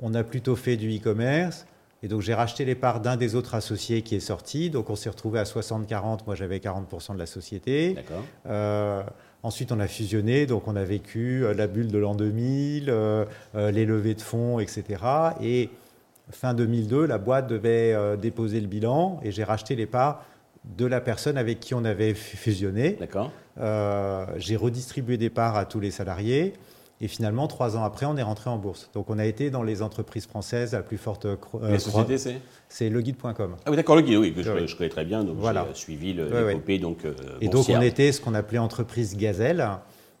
On 0.00 0.14
a 0.14 0.24
plutôt 0.24 0.56
fait 0.56 0.78
du 0.78 0.96
e-commerce. 0.96 1.66
Et 2.04 2.08
donc 2.08 2.20
j'ai 2.20 2.34
racheté 2.34 2.64
les 2.64 2.76
parts 2.76 3.00
d'un 3.00 3.16
des 3.16 3.34
autres 3.34 3.56
associés 3.56 4.02
qui 4.02 4.14
est 4.14 4.20
sorti. 4.20 4.70
Donc 4.70 4.90
on 4.90 4.94
s'est 4.94 5.10
retrouvé 5.10 5.40
à 5.40 5.44
60-40. 5.44 6.20
Moi 6.26 6.36
j'avais 6.36 6.58
40% 6.58 7.14
de 7.14 7.18
la 7.18 7.26
société. 7.26 7.94
D'accord. 7.94 8.22
Ensuite, 9.44 9.72
on 9.72 9.78
a 9.78 9.86
fusionné, 9.86 10.46
donc 10.46 10.68
on 10.68 10.74
a 10.74 10.84
vécu 10.84 11.44
euh, 11.44 11.52
la 11.52 11.66
bulle 11.66 11.88
de 11.88 11.98
l'an 11.98 12.14
2000, 12.14 12.86
euh, 12.88 13.26
euh, 13.54 13.70
les 13.70 13.84
levées 13.84 14.14
de 14.14 14.22
fonds, 14.22 14.58
etc. 14.58 15.04
Et 15.42 15.68
fin 16.30 16.54
2002, 16.54 17.04
la 17.04 17.18
boîte 17.18 17.46
devait 17.46 17.94
déposer 18.16 18.58
le 18.58 18.66
bilan 18.66 19.20
et 19.22 19.32
j'ai 19.32 19.44
racheté 19.44 19.76
les 19.76 19.84
parts 19.84 20.24
de 20.64 20.86
la 20.86 21.02
personne 21.02 21.36
avec 21.36 21.60
qui 21.60 21.74
on 21.74 21.84
avait 21.84 22.14
fusionné. 22.14 22.96
D'accord. 22.98 23.30
j'ai 24.38 24.56
redistribué 24.56 25.18
des 25.18 25.28
parts 25.28 25.56
à 25.56 25.66
tous 25.66 25.78
les 25.78 25.90
salariés. 25.90 26.54
Et 27.00 27.08
finalement, 27.08 27.48
trois 27.48 27.76
ans 27.76 27.82
après, 27.82 28.06
on 28.06 28.16
est 28.16 28.22
rentré 28.22 28.50
en 28.50 28.56
bourse. 28.56 28.88
Donc, 28.94 29.10
on 29.10 29.18
a 29.18 29.24
été 29.24 29.50
dans 29.50 29.62
les 29.62 29.82
entreprises 29.82 30.26
françaises 30.26 30.74
à 30.74 30.82
plus 30.82 30.96
forte 30.96 31.36
croissance. 31.36 31.70
La 31.70 31.78
société, 31.78 32.18
c'est 32.18 32.40
C'est 32.68 32.88
leguide.com. 32.88 33.56
Ah 33.66 33.70
oui, 33.70 33.76
d'accord, 33.76 33.96
leguide, 33.96 34.18
oui, 34.18 34.32
que 34.32 34.42
je, 34.42 34.76
connais 34.76 34.88
très 34.88 35.04
bien. 35.04 35.24
Donc, 35.24 35.36
voilà. 35.38 35.66
j'ai 35.68 35.74
suivi 35.74 36.12
l'épopée. 36.12 36.78
donc, 36.78 37.04
euh, 37.04 37.14
Et 37.40 37.48
donc, 37.48 37.66
on 37.68 37.80
était 37.80 38.12
ce 38.12 38.20
qu'on 38.20 38.34
appelait 38.34 38.58
entreprise 38.58 39.16
gazelle. 39.16 39.68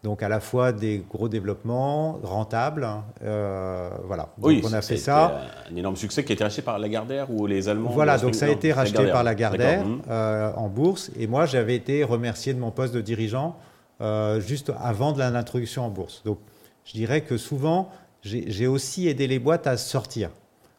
Donc, 0.02 0.22
à 0.22 0.28
la 0.28 0.40
fois 0.40 0.72
des 0.72 1.02
gros 1.08 1.28
développements 1.28 2.18
rentables. 2.22 2.86
Euh, 3.22 3.88
voilà. 4.04 4.28
Donc, 4.36 4.46
oui, 4.48 4.60
on 4.64 4.72
a 4.72 4.82
fait 4.82 4.96
ça. 4.96 5.42
Un 5.70 5.76
énorme 5.76 5.96
succès 5.96 6.24
qui 6.24 6.32
a 6.32 6.34
été 6.34 6.44
racheté 6.44 6.60
par 6.60 6.78
Lagardère 6.80 7.30
ou 7.30 7.46
les 7.46 7.68
Allemands 7.68 7.90
Voilà, 7.90 8.18
donc 8.18 8.34
ça 8.34 8.46
a 8.46 8.50
été 8.50 8.72
racheté 8.72 9.06
par 9.06 9.22
Lagardère 9.22 9.86
euh, 10.10 10.52
en 10.56 10.68
bourse. 10.68 11.12
Et 11.18 11.28
moi, 11.28 11.46
j'avais 11.46 11.76
été 11.76 12.02
remercié 12.02 12.52
de 12.52 12.58
mon 12.58 12.72
poste 12.72 12.92
de 12.92 13.00
dirigeant 13.00 13.56
juste 14.40 14.72
avant 14.82 15.12
de 15.12 15.20
l'introduction 15.20 15.86
en 15.86 15.88
bourse. 15.88 16.20
Donc, 16.24 16.38
je 16.84 16.92
dirais 16.92 17.22
que 17.22 17.36
souvent, 17.36 17.90
j'ai 18.22 18.66
aussi 18.66 19.08
aidé 19.08 19.26
les 19.26 19.38
boîtes 19.38 19.66
à 19.66 19.76
sortir. 19.76 20.30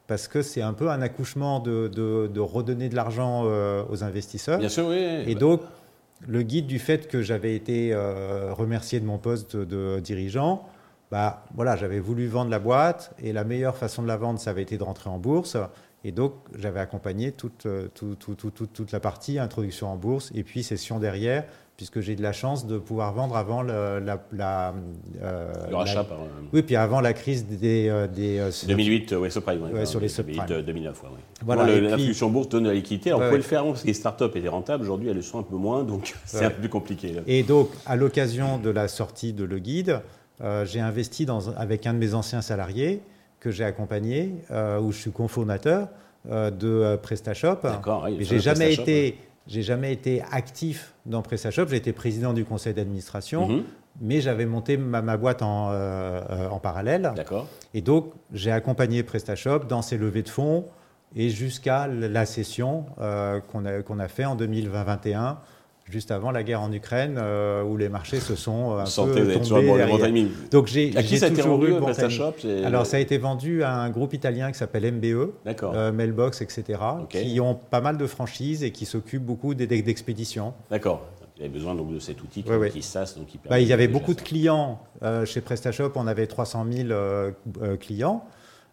Parce 0.08 0.28
que 0.28 0.44
c'est 0.44 0.62
un 0.62 0.74
peu 0.74 0.90
un 0.90 1.02
accouchement 1.02 1.60
de, 1.60 2.40
redonner 2.40 2.90
de 2.90 2.96
l'argent 2.96 3.44
euh, 3.46 3.84
aux 3.90 4.04
investisseurs. 4.04 4.60
Bien 4.60 4.70
sûr, 4.70 4.88
oui. 4.88 5.24
Et 5.26 5.36
donc, 5.36 5.62
le 6.28 6.44
guide 6.44 6.68
du 6.68 6.80
fait 6.80 7.08
que 7.08 7.22
j'avais 7.22 7.56
été 7.56 7.92
euh, 7.92 8.54
remercié 8.54 9.00
de 9.00 9.06
mon 9.06 9.18
poste 9.18 9.56
de 9.56 10.00
dirigeant, 10.00 10.68
bah, 11.12 11.46
voilà, 11.56 11.76
j'avais 11.76 12.00
voulu 12.00 12.28
vendre 12.28 12.52
la 12.52 12.60
boîte 12.60 13.14
et 13.20 13.34
la 13.34 13.44
meilleure 13.44 13.78
façon 13.78 14.02
de 14.02 14.08
la 14.08 14.18
vendre, 14.18 14.40
ça 14.40 14.52
avait 14.52 14.64
été 14.64 14.78
de 14.78 14.84
rentrer 14.84 15.10
en 15.10 15.18
bourse. 15.18 15.58
Et 16.04 16.12
donc, 16.12 16.34
j'avais 16.58 16.80
accompagné 16.80 17.32
toute, 17.32 17.66
euh, 17.66 17.88
toute, 17.90 18.92
la 18.92 19.00
partie 19.00 19.40
introduction 19.40 19.88
en 19.92 19.96
bourse 19.96 20.32
et 20.36 20.44
puis 20.44 20.62
session 20.62 21.00
derrière 21.00 21.46
puisque 21.78 22.00
j'ai 22.00 22.16
de 22.16 22.22
la 22.22 22.32
chance 22.32 22.68
de 22.68 22.78
pouvoir 22.78 23.14
vendre 23.14 23.36
avant 23.36 23.62
le, 23.62 24.00
la, 24.00 24.24
la 24.32 24.74
euh, 25.22 25.54
le 25.70 25.76
rachat 25.76 26.04
par. 26.04 26.20
Euh, 26.20 26.28
oui, 26.54 26.62
puis 26.62 26.76
avant 26.76 27.02
la 27.02 27.14
crise 27.14 27.46
des. 27.46 27.90
Euh, 27.90 28.08
des 28.08 28.42
2008, 28.68 29.16
oui, 29.20 29.30
subprime. 29.32 29.62
Ouais, 29.74 29.86
sur 29.86 30.00
les 30.00 30.08
subprimes. 30.08 30.46
2009, 30.48 31.02
oui. 31.04 31.10
Voilà, 31.44 31.80
L'influence 31.80 32.32
bourse 32.32 32.50
donne 32.50 32.64
de 32.64 32.70
la 32.70 32.76
liquidité. 32.76 33.10
Alors, 33.10 33.22
on 33.22 33.26
pouvait 33.26 33.38
le 33.38 33.44
faire 33.44 33.62
avant 33.62 33.72
parce 33.72 33.82
que 33.82 33.88
les 33.88 33.94
startups 33.94 34.26
étaient 34.36 34.48
rentables. 34.48 34.84
Aujourd'hui, 34.84 35.10
elles 35.10 35.16
le 35.16 35.22
sont 35.22 35.40
un 35.40 35.44
peu 35.44 35.58
moins, 35.58 35.84
donc 35.84 36.14
c'est 36.26 36.46
un 36.46 36.50
peu 36.50 36.62
plus 36.62 36.70
compliqué. 36.70 37.14
Et 37.28 37.44
donc, 37.44 37.70
à 37.86 37.96
l'occasion 37.96 38.58
de 38.58 38.70
la 38.70 38.88
sortie 38.88 39.34
de 39.34 39.44
Le 39.44 39.60
Guide, 39.60 40.02
j'ai 40.64 40.80
investi 40.80 41.26
dans, 41.26 41.50
avec 41.58 41.86
un 41.88 41.94
de 41.94 42.00
mes 42.00 42.14
anciens 42.14 42.42
salariés 42.42 43.02
que 43.42 43.52
j'ai 43.52 43.66
accompagné, 43.66 44.34
où 44.82 44.92
je 44.92 44.98
suis 44.98 45.12
cofondateur 45.12 45.90
de 46.26 46.96
PrestaShop. 47.04 47.58
D'accord. 47.64 48.08
Oui, 48.08 48.18
j'ai 48.22 48.40
jamais 48.40 48.74
été 48.74 49.18
j'ai 49.48 49.62
jamais 49.62 49.94
été 49.94 50.24
actif 50.32 50.94
dans 51.06 51.22
PrestaShop. 51.22 51.68
J'ai 51.68 51.78
été 51.78 51.94
président 51.94 52.34
du 52.34 52.46
conseil 52.46 52.74
d'administration, 52.74 53.48
mhm. 53.48 53.64
mais 54.02 54.22
j'avais 54.22 54.46
monté 54.46 54.78
ma, 54.78 55.18
boîte 55.18 55.42
en, 55.42 55.72
euh, 55.72 56.22
euh, 56.30 56.50
en 56.50 56.60
parallèle. 56.60 57.12
D'accord. 57.16 57.48
Et 57.74 57.82
donc, 57.82 58.12
j'ai 58.34 58.52
accompagné 58.52 59.04
PrestaShop 59.04 59.60
dans 59.60 59.82
ses 59.82 59.98
levées 59.98 60.24
de 60.24 60.30
fonds 60.30 60.66
et 61.16 61.30
jusqu'à 61.30 61.88
la 61.88 62.26
session 62.26 62.86
euh, 63.00 63.40
qu'on 63.40 63.66
a, 63.66 63.82
qu'on 63.82 64.00
a 64.00 64.08
fait 64.08 64.26
en 64.26 64.36
2021 64.36 65.38
juste 65.90 66.12
avant 66.12 66.32
la 66.32 66.44
guerre 66.44 66.62
en 66.62 66.72
Ukraine, 66.72 67.18
euh, 67.20 67.64
où 67.64 67.78
les 67.78 67.90
marchés 67.90 68.20
se 68.20 68.36
sont 68.36 68.72
euh, 68.72 68.80
un 68.80 68.86
Santé, 68.86 69.22
peu 69.22 69.34
tombés. 69.40 70.28
Donc 70.50 70.68
j'ai 70.68 70.92
toujours 70.92 71.64
eu 71.64 71.78
PrestaShop 71.78 72.34
Alors 72.64 72.86
ça 72.86 72.98
a 72.98 73.00
été 73.00 73.18
vendu 73.18 73.64
à 73.64 73.74
un 73.76 73.90
groupe 73.90 74.14
italien 74.14 74.52
qui 74.52 74.58
s'appelle 74.58 74.92
MBE, 74.92 75.32
euh, 75.64 75.92
Mailbox, 75.92 76.42
etc., 76.42 76.80
qui 77.10 77.40
ont 77.40 77.56
pas 77.56 77.82
mal 77.82 77.98
de 77.98 78.08
franchises 78.08 78.64
et 78.64 78.72
qui 78.72 78.86
s'occupent 78.86 79.26
beaucoup 79.26 79.54
d'expéditions. 79.54 80.54
D'accord. 80.70 81.06
Il 81.38 81.42
y 81.42 81.46
avait 81.46 81.54
besoin 81.54 81.76
donc, 81.76 81.94
de 81.94 82.00
cet 82.00 82.24
outil 82.24 82.44
qui, 82.44 82.50
oui, 82.50 82.70
donc 83.18 83.28
qui 83.28 83.40
bah, 83.50 83.60
Il 83.60 83.68
y 83.68 83.74
avait 83.74 83.90
beaucoup 83.90 84.14
de 84.14 84.22
clients 84.22 84.80
chez 85.26 85.42
PrestaShop, 85.42 85.92
on 85.96 86.08
avait 86.08 86.28
300 86.28 86.66
000 86.72 87.78
clients, 87.80 88.26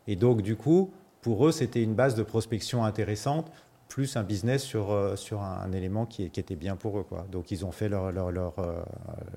et 0.07 0.17
donc 0.17 0.43
du 0.43 0.57
coup, 0.57 0.91
pour 1.23 1.47
eux, 1.47 1.53
c'était 1.53 1.83
une 1.83 1.95
base 1.95 2.15
de 2.15 2.23
prospection 2.23 2.85
intéressante 2.85 3.51
plus 3.93 4.17
un 4.17 4.23
business 4.23 4.63
sur, 4.63 4.91
euh, 4.91 5.17
sur 5.17 5.43
un, 5.43 5.71
élément 5.73 6.07
qui, 6.07 6.31
qui, 6.31 6.41
était 6.41 6.57
bien 6.57 6.77
pour 6.77 6.99
eux. 6.99 7.05
Quoi. 7.07 7.27
Donc 7.31 7.51
ils 7.51 7.67
ont 7.67 7.73
fait 7.73 7.91
leur, 7.91 8.11
leur, 8.11 8.31
leur, 8.31 8.59
euh, 8.59 8.81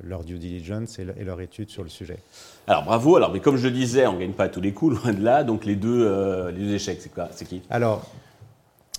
leur 0.01 0.23
due 0.23 0.37
diligence 0.37 0.97
et, 0.97 1.03
leur 1.03 1.41
étude 1.41 1.69
sur 1.69 1.83
le 1.83 1.89
sujet. 1.89 2.19
Alors 2.65 2.85
bravo, 2.85 3.17
alors, 3.17 3.33
mais 3.33 3.41
comme 3.41 3.57
je 3.57 3.67
le 3.67 3.73
disais, 3.73 4.07
on 4.07 4.13
ne 4.13 4.19
gagne 4.19 4.31
pas 4.31 4.45
à 4.45 4.49
tous 4.49 4.61
les 4.61 4.71
coups, 4.71 4.97
loin 5.03 5.11
de 5.11 5.21
là. 5.21 5.43
Donc 5.43 5.65
les 5.65 5.75
deux, 5.75 6.05
euh, 6.07 6.51
les 6.51 6.59
deux 6.59 6.73
échecs, 6.73 6.99
c'est 7.01 7.13
quoi? 7.13 7.27
C'est 7.31 7.43
qui? 7.43 7.63
Alors, 7.69 8.09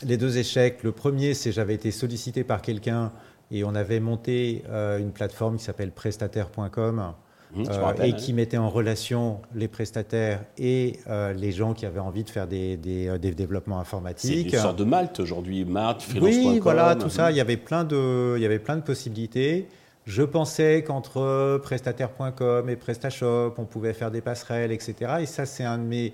les 0.02 0.18
deux 0.18 0.36
échecs, 0.36 0.82
le 0.82 0.92
premier, 0.92 1.32
c'est 1.32 1.52
j'avais 1.52 1.75
été 1.75 1.90
sollicité 1.90 2.44
par 2.44 2.60
quelqu'un 2.60 3.10
et 3.50 3.64
on 3.64 3.75
avait 3.75 4.00
monté 4.00 4.62
une 4.68 5.12
plateforme 5.12 5.56
qui 5.56 5.64
s'appelle 5.64 5.90
prestataire.com 5.90 7.14
Mmh, 7.56 7.64
euh, 7.70 8.02
et 8.02 8.12
qui 8.12 8.34
mettait 8.34 8.58
en 8.58 8.68
relation 8.68 9.40
les 9.54 9.66
prestataires 9.66 10.42
et 10.58 11.00
euh, 11.08 11.32
les 11.32 11.52
gens 11.52 11.72
qui 11.72 11.86
avaient 11.86 12.00
envie 12.00 12.22
de 12.22 12.28
faire 12.28 12.46
des, 12.46 12.76
des, 12.76 13.08
euh, 13.08 13.18
développements 13.18 13.80
informatiques. 13.80 14.50
C'est 14.50 14.56
une 14.56 14.62
sorte 14.62 14.78
de 14.78 14.84
Malte 14.84 15.20
aujourd'hui, 15.20 15.64
Malte, 15.64 16.02
freelance.com. 16.02 16.52
Oui, 16.52 16.58
voilà, 16.58 16.94
tout 16.96 17.08
ça. 17.08 17.30
Il 17.30 17.36
y 17.36 17.40
avait 17.40 17.56
plein 17.56 17.84
de, 17.84 18.34
il 18.36 18.42
y 18.42 18.44
avait 18.46 18.58
plein 18.58 18.76
de 18.76 18.82
possibilités. 18.82 19.68
Je 20.04 20.22
pensais 20.22 20.84
qu'entre 20.86 21.58
prestataire.com 21.62 22.68
et 22.68 22.76
PrestaShop, 22.76 23.54
on 23.56 23.64
pouvait 23.64 23.94
faire 23.94 24.10
des 24.10 24.20
passerelles, 24.20 24.70
etc. 24.70 25.14
Et 25.20 25.26
ça, 25.26 25.46
c'est 25.46 25.64
un 25.64 25.78
de 25.78 25.84
mes, 25.84 26.12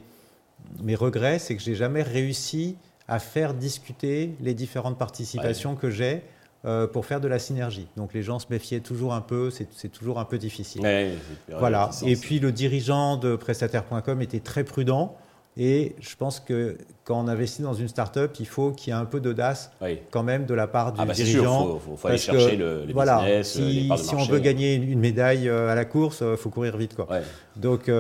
mes 0.81 0.95
regrets, 0.95 1.41
c'est 1.41 1.57
que 1.57 1.63
j'ai 1.63 1.75
jamais 1.75 2.03
réussi 2.03 2.77
à 3.09 3.19
faire 3.19 3.53
discuter 3.53 4.37
les 4.41 4.55
différentes 4.55 4.97
participations 4.97 5.75
que 5.75 5.91
j'ai 5.91 6.23
euh, 6.65 6.87
pour 6.87 7.07
faire 7.07 7.21
de 7.21 7.29
la 7.29 7.39
synergie. 7.39 7.89
Donc 7.97 8.15
les 8.15 8.23
gens 8.23 8.39
se 8.39 8.47
méfiaient 8.49 8.81
toujours 8.81 9.15
un 9.15 9.21
peu, 9.21 9.51
c'est 9.51 9.89
toujours 9.89 10.21
un 10.21 10.25
peu 10.25 10.39
difficile. 10.39 10.83
voilà. 11.59 11.91
Et 12.07 12.17
puis 12.17 12.39
le 12.39 12.53
dirigeant 12.53 13.17
de 13.17 13.37
prestataire.com 13.37 14.23
était 14.23 14.41
très 14.41 14.65
prudent. 14.65 15.17
Et 15.59 15.97
je 16.01 16.17
pense 16.17 16.41
que 16.41 16.79
quand 17.05 17.21
on 17.21 17.29
investit 17.29 17.61
dans 17.61 17.75
une 17.75 17.89
start-up, 17.89 18.37
il 18.41 18.47
faut 18.47 18.71
qu'il 18.71 18.93
y 18.93 18.97
ait 18.97 18.99
un 18.99 19.05
peu 19.05 19.21
d'audace 19.21 19.71
quand 20.11 20.23
même 20.23 20.47
de 20.47 20.55
la 20.55 20.67
part 20.67 20.93
du 20.93 21.01
ah 21.03 21.05
bah 21.05 21.13
dirigeant. 21.13 21.81
Il 21.91 21.97
faut, 21.99 22.09
aller 22.09 22.17
chercher 22.17 22.57
le, 22.57 22.85
les 22.87 22.93
voilà, 22.93 23.17
business, 23.19 23.53
si, 23.53 23.91
si 23.99 24.15
on 24.15 24.25
veut 24.25 24.39
gagner 24.39 24.77
une, 24.77 24.99
médaille 24.99 25.49
euh, 25.49 25.69
à 25.69 25.75
la 25.75 25.85
course, 25.85 26.23
il 26.27 26.39
faut 26.39 26.49
courir 26.49 26.77
vite. 26.79 26.95
Quoi. 26.95 27.07
Donc, 27.57 27.91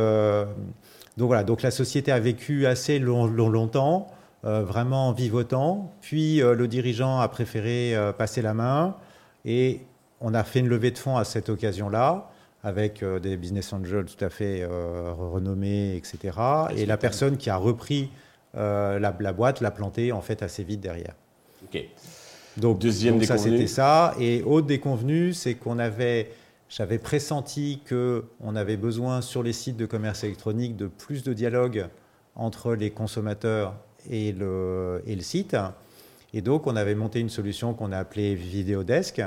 donc 1.16 1.26
voilà, 1.26 1.45
donc 1.45 1.62
la 1.62 1.71
société 1.71 2.11
a 2.11 2.21
vécu 2.21 2.66
assez 2.66 2.99
longtemps. 2.99 4.09
Euh, 4.44 4.64
vraiment 4.64 5.12
vivotant. 5.12 5.92
Puis 6.00 6.42
euh, 6.42 6.56
le 6.56 6.66
dirigeant 6.66 7.20
a 7.20 7.28
préféré 7.28 7.94
euh, 7.94 8.12
passer 8.12 8.42
la 8.42 8.54
main 8.54 8.96
et 9.44 9.82
on 10.20 10.34
a 10.34 10.42
fait 10.42 10.58
une 10.58 10.68
levée 10.68 10.90
de 10.90 10.99
fonds 10.99 11.16
à 11.16 11.22
cette 11.22 11.49
occasion-là 11.49 12.28
avec 12.64 13.04
des 13.04 13.37
business 13.37 13.72
angels 13.72 14.04
tout 14.04 14.25
à 14.25 14.30
fait 14.30 14.64
renommés, 14.64 15.96
etc. 15.96 16.38
Et 16.76 16.87
la 16.87 16.96
personne 16.96 17.37
qui 17.37 17.50
a 17.50 17.56
repris 17.56 18.08
la, 18.54 19.32
boîte 19.37 19.61
l'a 19.61 19.72
plantée 19.72 20.12
en 20.12 20.20
fait 20.20 20.44
assez 20.44 20.62
vite 20.62 20.80
derrière. 20.80 21.14
Ok. 21.64 21.82
Donc, 22.56 22.78
Deuxième 22.78 23.14
donc 23.14 23.25
ça 23.25 23.37
c'était 23.37 23.66
ça. 23.66 24.14
Et 24.20 24.44
autre 24.44 24.68
déconvenu, 24.68 25.32
c'est 25.32 25.54
qu'on 25.54 25.80
avait, 25.80 26.30
j'avais 26.68 26.99
pressenti 26.99 27.80
que 27.84 28.26
on 28.40 28.54
avait 28.54 28.76
besoin 28.76 29.22
sur 29.22 29.42
les 29.42 29.52
sites 29.52 29.76
de 29.76 29.87
commerce 29.87 30.22
électronique 30.22 30.76
de 30.76 30.87
plus 30.87 31.25
de 31.25 31.32
dialogue 31.32 31.88
entre 32.37 32.75
les 32.75 32.90
consommateurs 32.90 33.75
et 34.11 34.32
le, 34.32 35.02
et 35.06 35.14
le 35.14 35.23
site. 35.23 35.56
Et 36.35 36.40
donc, 36.40 36.66
on 36.66 36.76
avait 36.76 36.94
monté 36.94 37.21
une 37.21 37.28
solution 37.28 37.75
qu'on 37.75 37.92
a 37.92 37.99
appelée 37.99 38.35
Videodesk. 38.35 39.23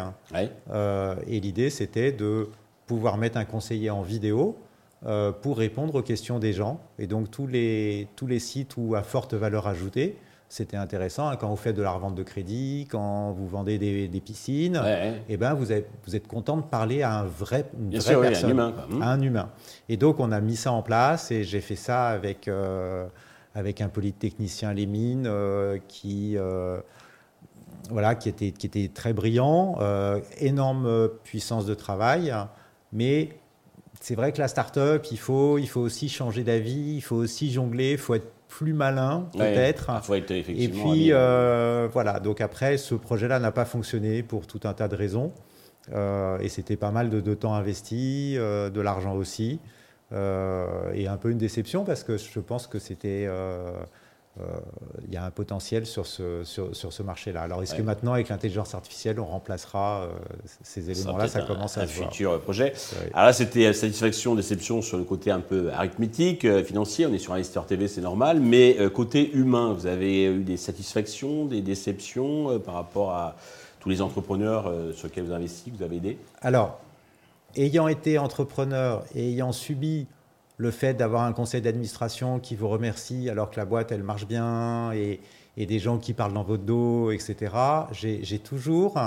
Euh, 0.72 1.16
et 1.28 1.40
l'idée, 1.40 1.70
c'était 1.70 2.12
de 2.12 2.50
pouvoir 2.88 3.18
mettre 3.18 3.38
un 3.38 3.46
conseiller 3.46 3.90
en 3.90 4.02
vidéo 4.02 4.58
euh, 5.06 5.32
pour 5.32 5.58
répondre 5.58 5.96
aux 5.96 6.02
questions 6.02 6.40
des 6.40 6.54
gens. 6.54 6.80
Et 6.98 7.06
donc, 7.06 7.30
tous 7.30 7.48
les, 7.48 8.08
tous 8.16 8.26
les 8.26 8.40
sites 8.40 8.76
où 8.78 8.96
à 8.96 9.04
forte 9.04 9.36
valeur 9.36 9.68
ajoutée, 9.68 10.18
c'était 10.50 10.78
intéressant. 10.78 11.28
Hein, 11.28 11.36
quand 11.36 11.50
vous 11.50 11.56
faites 11.56 11.76
de 11.76 11.82
la 11.84 11.92
revente 11.92 12.16
de 12.16 12.24
crédit, 12.24 12.88
quand 12.90 13.32
vous 13.34 13.48
vendez 13.48 13.78
des, 13.78 14.08
des 14.08 14.20
piscines, 14.20 14.82
Et 14.86 15.14
eh 15.30 15.38
ben 15.38 15.54
vous, 15.54 15.72
êtes, 15.72 15.90
vous 16.06 16.16
êtes 16.16 16.28
content 16.28 16.58
de 16.58 16.64
parler 16.64 17.02
à 17.04 17.20
un 17.20 17.26
vrai, 17.26 17.66
une 17.80 17.98
vraie 18.00 18.22
personne, 18.22 18.50
un 18.50 18.52
humain, 18.52 18.74
à 19.02 19.12
un 19.12 19.22
humain. 19.22 19.50
Et 19.90 19.98
donc, 19.98 20.20
on 20.20 20.32
a 20.32 20.40
mis 20.42 20.56
ça 20.56 20.72
en 20.72 20.82
place 20.82 21.32
et 21.32 21.44
j'ai 21.44 21.62
fait 21.62 21.76
ça 21.76 22.08
avec... 22.08 22.48
Euh, 22.48 23.06
avec 23.56 23.80
un 23.82 23.88
polytechnicien 23.88 24.74
les 24.74 24.86
mines 24.86 25.28
euh, 25.28 25.80
qui, 25.88 26.38
euh, 26.38 26.80
voilà, 27.90 28.14
qui, 28.14 28.30
était, 28.30 28.52
qui 28.52 28.68
était 28.68 28.92
très 28.94 29.14
brillant, 29.14 29.78
euh, 29.80 30.20
énorme 30.40 31.10
puissance 31.24 31.66
de 31.66 31.74
travail, 31.74 32.34
mais 32.92 33.30
c'est 34.02 34.16
vrai 34.16 34.34
que 34.34 34.40
la 34.40 34.50
start-up, 34.50 35.08
il 35.10 35.18
faut, 35.18 35.58
il 35.58 35.68
faut 35.68 35.80
aussi 35.80 36.10
changer 36.10 36.44
d'avis, 36.44 36.96
il 36.96 37.02
faut 37.02 37.16
aussi 37.16 37.50
jongler, 37.50 37.94
il 37.94 37.98
faut 37.98 38.14
être 38.14 38.30
plus 38.50 38.74
malin 38.74 39.28
peut-être. 39.34 40.04
faut 40.04 40.14
être 40.14 40.32
effectivement. 40.32 40.94
Et 40.94 40.98
puis 40.98 41.12
voilà, 41.92 42.20
donc 42.20 42.42
après, 42.42 42.78
ce 42.78 42.94
projet-là 42.94 43.40
n'a 43.40 43.52
pas 43.52 43.66
fonctionné 43.66 44.22
pour 44.22 44.48
tout 44.48 44.60
un 44.66 44.74
tas 44.74 44.90
de 44.90 44.96
raisons. 44.96 45.32
et 45.94 46.50
c'était 46.50 46.76
pas 46.76 46.92
mal 46.92 47.10
de, 47.10 47.22
de 47.22 47.34
temps 47.34 47.56
investi, 47.56 48.36
de 48.36 48.82
l'argent 48.82 49.16
aussi. 49.16 49.60
Euh, 50.16 50.94
et 50.94 51.08
un 51.08 51.18
peu 51.18 51.30
une 51.30 51.38
déception 51.38 51.84
parce 51.84 52.04
que 52.04 52.18
je 52.18 52.40
pense 52.40 52.68
que 52.68 52.80
c'était 52.80 53.26
euh, 53.28 53.72
euh, 54.40 54.44
il 55.08 55.14
y 55.14 55.18
a 55.18 55.26
un 55.26 55.30
potentiel 55.30 55.86
sur 55.86 56.06
ce, 56.06 56.44
sur, 56.46 56.74
sur 56.74 56.94
ce 56.94 57.04
marché-là. 57.04 57.42
Alors, 57.42 57.62
est-ce 57.64 57.76
que 57.76 57.82
maintenant, 57.82 58.14
avec 58.14 58.30
l'intelligence 58.30 58.74
artificielle, 58.76 59.20
on 59.20 59.26
remplacera 59.26 60.08
ces 60.64 60.90
éléments-là? 60.90 61.28
Ça, 61.28 61.42
commence 61.42 61.78
à 61.78 61.82
un 61.82 61.88
futur 61.88 62.40
projet. 62.42 62.74
Alors 63.14 63.28
là, 63.28 63.34
c'était 63.34 63.72
satisfaction, 63.74 64.36
déception 64.36 64.82
sur 64.82 64.98
le 64.98 65.04
côté 65.04 65.32
un 65.32 65.40
peu 65.40 65.70
arithmétique, 65.72 66.48
financier. 66.64 67.06
On 67.06 67.14
est 67.14 67.18
sur 67.18 67.34
Investisseur 67.34 67.66
TV, 67.66 67.88
c'est 67.88 68.02
normal. 68.02 68.40
Mais 68.40 68.78
côté 68.94 69.32
humain, 69.34 69.74
vous 69.74 69.86
avez 69.86 70.26
eu 70.26 70.44
des 70.44 70.58
satisfactions, 70.58 71.46
des 71.46 71.62
déceptions 71.62 72.60
par 72.60 72.76
rapport 72.76 73.12
à 73.12 73.36
tous 73.80 73.90
les 73.90 74.02
entrepreneurs 74.02 74.72
sur 74.94 75.08
lesquels 75.08 75.24
vous 75.24 75.32
avez 75.32 75.44
investi, 75.44 75.72
que 75.72 75.78
vous 75.78 75.84
avez 75.84 75.98
aidé 75.98 76.18
Alors, 76.42 76.80
ayant 77.56 77.88
été 77.88 78.18
entrepreneur 78.18 79.04
et 79.14 79.30
ayant 79.30 79.52
subi 79.52 80.08
le 80.58 80.72
fait 80.72 80.94
d'avoir 80.94 81.24
un 81.24 81.34
conseil 81.34 81.62
d'administration 81.62 82.40
qui 82.40 82.56
vous 82.56 82.70
remercie 82.70 83.30
alors 83.30 83.50
que 83.50 83.58
la 83.58 83.66
boîte, 83.66 83.92
elle 83.92 84.04
marche 84.04 84.28
bien, 84.28 84.92
et, 84.94 85.20
des 85.58 85.80
gens 85.80 86.00
qui 86.00 86.14
parlent 86.14 86.34
dans 86.34 86.44
votre 86.44 86.64
dos, 86.64 87.12
etc., 87.12 87.54
j'ai 87.92 88.40
toujours 88.40 88.98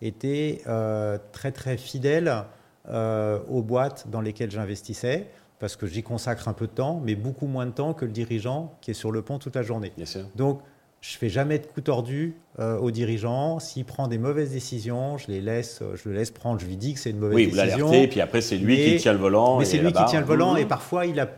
été 0.00 0.62
euh, 0.68 1.18
très 1.32 1.50
très 1.50 1.76
fidèle 1.76 2.44
euh, 2.88 3.40
aux 3.48 3.62
boîtes 3.62 4.08
dans 4.08 4.20
lesquelles 4.20 4.50
j'investissais, 4.50 5.26
parce 5.58 5.74
que 5.74 5.86
j'y 5.86 6.04
consacre 6.04 6.46
un 6.46 6.52
peu 6.52 6.68
de 6.68 6.72
temps, 6.72 7.00
mais 7.04 7.16
beaucoup 7.16 7.46
moins 7.46 7.66
de 7.66 7.72
temps 7.72 7.94
que 7.94 8.04
le 8.04 8.12
dirigeant 8.12 8.76
qui 8.80 8.92
est 8.92 8.94
sur 8.94 9.10
le 9.10 9.22
pont 9.22 9.38
toute 9.38 9.56
la 9.56 9.62
journée. 9.62 9.92
Bien 9.96 10.06
sûr. 10.06 10.22
Donc, 10.36 10.60
je 11.00 11.16
fais 11.16 11.28
jamais 11.28 11.58
de 11.58 11.66
coup 11.66 11.80
tordu 11.80 12.34
euh, 12.58 12.76
au 12.78 12.90
dirigeant. 12.90 13.60
S'il 13.60 13.84
prend 13.84 14.08
des 14.08 14.18
mauvaises 14.18 14.50
décisions, 14.50 15.16
je 15.16 15.28
les 15.28 15.40
laisse, 15.40 15.80
je 15.94 16.08
le 16.08 16.14
laisse 16.14 16.30
prendre. 16.30 16.60
Je 16.60 16.66
lui 16.66 16.76
dis 16.76 16.94
que 16.94 17.00
c'est 17.00 17.10
une 17.10 17.18
mauvaise 17.18 17.36
décision. 17.36 17.62
Oui, 17.62 17.70
vous 17.70 17.86
l'alertez, 17.86 18.08
puis 18.08 18.20
après 18.20 18.40
c'est 18.40 18.56
lui 18.56 18.76
qui 18.76 18.96
tient 18.96 19.12
le 19.12 19.18
volant. 19.18 19.58
Mais 19.58 19.64
c'est 19.64 19.78
lui 19.78 19.92
qui 19.92 20.04
tient 20.06 20.20
le 20.20 20.26
volant, 20.26 20.56
et 20.56 20.64
parfois 20.64 21.06
il 21.06 21.20
a, 21.20 21.28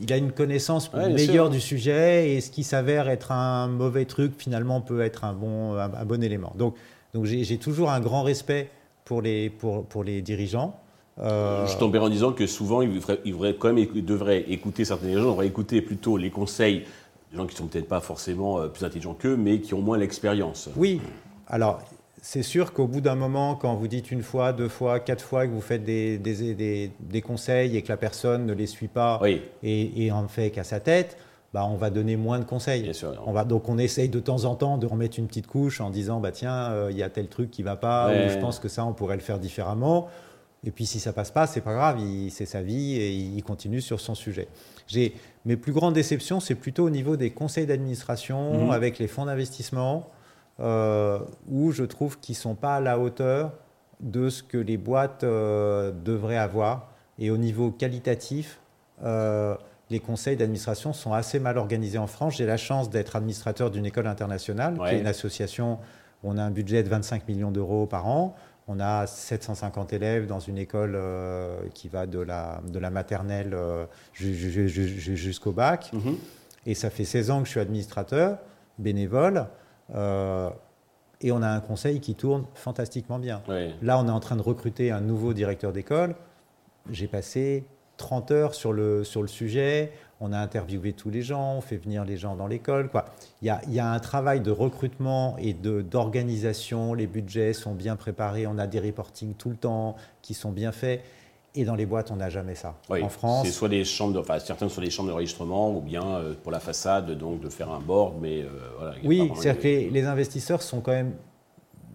il 0.00 0.12
a 0.12 0.16
une 0.16 0.32
connaissance 0.32 0.92
meilleure 0.92 1.50
du 1.50 1.60
sujet, 1.60 2.34
et 2.34 2.40
ce 2.40 2.50
qui 2.50 2.62
s'avère 2.62 3.08
être 3.08 3.32
un 3.32 3.68
mauvais 3.68 4.04
truc 4.04 4.34
finalement 4.36 4.80
peut 4.80 5.00
être 5.00 5.24
un 5.24 5.32
bon, 5.32 5.74
un, 5.74 6.04
bon 6.04 6.22
élément. 6.22 6.52
Donc, 6.56 6.76
donc 7.14 7.24
j'ai 7.24 7.58
toujours 7.58 7.90
un 7.90 8.00
grand 8.00 8.22
respect 8.22 8.70
pour 9.04 9.22
les, 9.22 9.48
pour, 9.48 9.86
pour 9.86 10.04
les 10.04 10.20
dirigeants. 10.20 10.78
Euh... 11.18 11.66
Je 11.66 11.78
tombais 11.78 11.98
en 11.98 12.10
disant 12.10 12.32
que 12.32 12.46
souvent, 12.46 12.82
il 12.82 12.94
devrait, 12.94 13.20
il 13.24 13.32
devrait 13.32 13.54
quand 13.58 13.72
même 13.72 13.86
devrait 14.02 14.44
écouter 14.48 14.84
certains 14.84 15.06
dirigeants, 15.06 15.30
devrait 15.30 15.46
écouter 15.46 15.80
plutôt 15.80 16.18
les 16.18 16.30
conseils 16.30 16.84
des 17.30 17.36
gens 17.36 17.46
qui 17.46 17.56
sont 17.56 17.66
peut-être 17.66 17.88
pas 17.88 18.00
forcément 18.00 18.60
euh, 18.60 18.68
plus 18.68 18.84
intelligents 18.84 19.14
qu'eux, 19.14 19.36
mais 19.36 19.60
qui 19.60 19.74
ont 19.74 19.82
moins 19.82 19.98
l'expérience. 19.98 20.68
Oui, 20.76 21.00
alors 21.48 21.80
c'est 22.22 22.42
sûr 22.42 22.72
qu'au 22.72 22.88
bout 22.88 23.00
d'un 23.00 23.14
moment, 23.14 23.54
quand 23.54 23.74
vous 23.76 23.86
dites 23.86 24.10
une 24.10 24.22
fois, 24.22 24.52
deux 24.52 24.68
fois, 24.68 24.98
quatre 24.98 25.24
fois 25.24 25.46
que 25.46 25.52
vous 25.52 25.60
faites 25.60 25.84
des, 25.84 26.18
des, 26.18 26.90
des, 26.98 27.22
conseils 27.22 27.76
et 27.76 27.82
que 27.82 27.88
la 27.88 27.96
personne 27.96 28.46
ne 28.46 28.52
les 28.52 28.66
suit 28.66 28.88
pas 28.88 29.20
et, 29.62 30.10
en 30.10 30.26
fait 30.26 30.50
qu'à 30.50 30.64
sa 30.64 30.80
tête, 30.80 31.16
bah, 31.54 31.64
on 31.70 31.76
va 31.76 31.88
donner 31.90 32.16
moins 32.16 32.40
de 32.40 32.44
conseils. 32.44 32.82
Bien 32.82 32.92
sûr, 32.92 33.14
on 33.26 33.32
va, 33.32 33.44
donc 33.44 33.68
on 33.68 33.78
essaye 33.78 34.08
de 34.08 34.18
temps 34.18 34.44
en 34.44 34.56
temps 34.56 34.76
de 34.76 34.86
remettre 34.86 35.20
une 35.20 35.28
petite 35.28 35.46
couche 35.46 35.80
en 35.80 35.90
disant 35.90 36.18
bah 36.18 36.32
tiens, 36.32 36.70
euh, 36.72 36.88
il 36.90 36.96
y 36.96 37.02
a 37.04 37.08
tel 37.08 37.28
truc 37.28 37.52
qui 37.52 37.62
va 37.62 37.76
pas, 37.76 38.10
ou 38.10 38.28
je 38.28 38.38
pense 38.38 38.58
que 38.58 38.68
ça 38.68 38.84
on 38.84 38.92
pourrait 38.92 39.16
le 39.16 39.22
faire 39.22 39.38
différemment. 39.38 40.08
Et 40.64 40.70
puis 40.70 40.86
si 40.86 40.98
ça 40.98 41.12
passe 41.12 41.30
pas, 41.30 41.46
c'est 41.46 41.60
pas 41.60 41.74
grave, 41.74 42.00
c'est 42.30 42.46
sa 42.46 42.62
vie 42.62 42.96
et 42.96 43.12
il 43.12 43.42
continue 43.44 43.80
sur 43.80 44.00
son 44.00 44.14
sujet. 44.14 44.48
J'ai 44.86 45.14
mes 45.44 45.56
plus 45.56 45.72
grandes 45.72 45.94
déceptions, 45.94 46.40
c'est 46.40 46.54
plutôt 46.54 46.84
au 46.84 46.90
niveau 46.90 47.16
des 47.16 47.30
conseils 47.30 47.66
d'administration 47.66 48.66
mhm. 48.66 48.70
avec 48.70 48.98
les 48.98 49.06
fonds 49.06 49.26
d'investissement, 49.26 50.10
euh, 50.58 51.20
où 51.48 51.70
je 51.70 51.84
trouve 51.84 52.18
qu'ils 52.18 52.34
ne 52.34 52.40
sont 52.40 52.54
pas 52.54 52.76
à 52.76 52.80
la 52.80 52.98
hauteur 52.98 53.52
de 54.00 54.28
ce 54.28 54.42
que 54.42 54.58
les 54.58 54.76
boîtes 54.76 55.24
euh, 55.24 55.92
devraient 56.04 56.38
avoir. 56.38 56.90
Et 57.18 57.30
au 57.30 57.36
niveau 57.36 57.70
qualitatif, 57.70 58.60
euh, 59.04 59.54
les 59.90 60.00
conseils 60.00 60.36
d'administration 60.36 60.92
sont 60.92 61.12
assez 61.12 61.38
mal 61.38 61.58
organisés 61.58 61.98
en 61.98 62.06
France. 62.06 62.36
J'ai 62.36 62.46
la 62.46 62.56
chance 62.56 62.90
d'être 62.90 63.16
administrateur 63.16 63.70
d'une 63.70 63.86
école 63.86 64.06
internationale, 64.06 64.78
qui 64.78 64.94
est 64.94 65.00
une 65.00 65.06
association 65.06 65.78
où 66.24 66.30
on 66.30 66.38
a 66.38 66.42
un 66.42 66.50
budget 66.50 66.82
de 66.82 66.88
25 66.88 67.28
millions 67.28 67.50
d'euros 67.50 67.86
par 67.86 68.06
an. 68.08 68.34
On 68.68 68.80
a 68.80 69.06
750 69.06 69.92
élèves 69.92 70.26
dans 70.26 70.40
une 70.40 70.58
école 70.58 70.94
euh, 70.96 71.56
qui 71.72 71.88
va 71.88 72.06
de 72.06 72.18
la, 72.18 72.60
de 72.66 72.78
la 72.80 72.90
maternelle 72.90 73.54
euh, 73.54 73.86
jusqu'au 74.12 75.52
bac. 75.52 75.92
Mhm. 75.92 76.16
Et 76.66 76.74
ça 76.74 76.90
fait 76.90 77.04
16 77.04 77.30
ans 77.30 77.40
que 77.40 77.46
je 77.46 77.52
suis 77.52 77.60
administrateur, 77.60 78.38
bénévole. 78.78 79.46
Euh, 79.94 80.50
et 81.20 81.30
on 81.30 81.42
a 81.42 81.48
un 81.48 81.60
conseil 81.60 82.00
qui 82.00 82.16
tourne 82.16 82.44
fantastiquement 82.54 83.20
bien. 83.20 83.40
Là, 83.82 83.98
on 83.98 84.08
est 84.08 84.10
en 84.10 84.20
train 84.20 84.36
de 84.36 84.42
recruter 84.42 84.90
un 84.90 85.00
nouveau 85.00 85.32
directeur 85.32 85.72
d'école. 85.72 86.16
J'ai 86.90 87.06
passé 87.06 87.64
30 87.98 88.30
heures 88.32 88.54
sur 88.54 88.72
le, 88.72 89.04
sur 89.04 89.22
le 89.22 89.28
sujet 89.28 89.92
on 90.20 90.32
a 90.32 90.38
interviewé 90.38 90.92
tous 90.92 91.10
les 91.10 91.22
gens, 91.22 91.54
on 91.56 91.60
fait 91.60 91.76
venir 91.76 92.04
les 92.04 92.16
gens 92.16 92.36
dans 92.36 92.46
l'école. 92.46 92.90
Il, 93.42 93.46
y 93.68 93.80
a, 93.80 93.90
un 93.90 93.98
travail 93.98 94.40
de 94.40 94.50
recrutement 94.50 95.36
et 95.38 95.52
d'organisation, 95.52 96.94
les 96.94 97.06
budgets 97.06 97.52
sont 97.52 97.74
bien 97.74 97.96
préparés, 97.96 98.46
on 98.46 98.58
a 98.58 98.66
des 98.66 98.80
reportings 98.80 99.34
tout 99.34 99.50
le 99.50 99.56
temps 99.56 99.96
qui 100.22 100.34
sont 100.34 100.52
bien 100.52 100.72
faits. 100.72 101.02
Et 101.54 101.64
dans 101.64 101.74
les 101.74 101.86
boîtes, 101.86 102.10
on 102.10 102.16
n'a 102.16 102.28
jamais 102.28 102.54
ça. 102.54 102.74
en 102.90 103.08
France, 103.08 103.46
c'est 103.46 103.52
soit 103.52 103.70
des 103.70 103.82
chambres, 103.84 104.12
de, 104.12 104.18
enfin 104.18 104.38
certains 104.38 104.68
sont 104.68 104.82
des 104.82 104.90
chambres 104.90 105.08
d'enregistrement 105.08 105.74
ou 105.74 105.80
bien 105.80 106.04
euh, 106.04 106.34
pour 106.42 106.52
la 106.52 106.60
façade, 106.60 107.10
donc 107.12 107.40
de 107.40 107.48
faire 107.48 107.70
un 107.70 107.80
board, 107.80 108.16
mais 108.20 108.42
euh, 108.42 108.48
voilà. 108.78 108.94
Oui, 109.04 109.30
c'est-à-dire 109.34 109.62
que 109.62 109.92
les, 109.92 110.04
investisseurs 110.04 110.60
sont 110.60 110.80
quand 110.80 110.92
même 110.92 111.14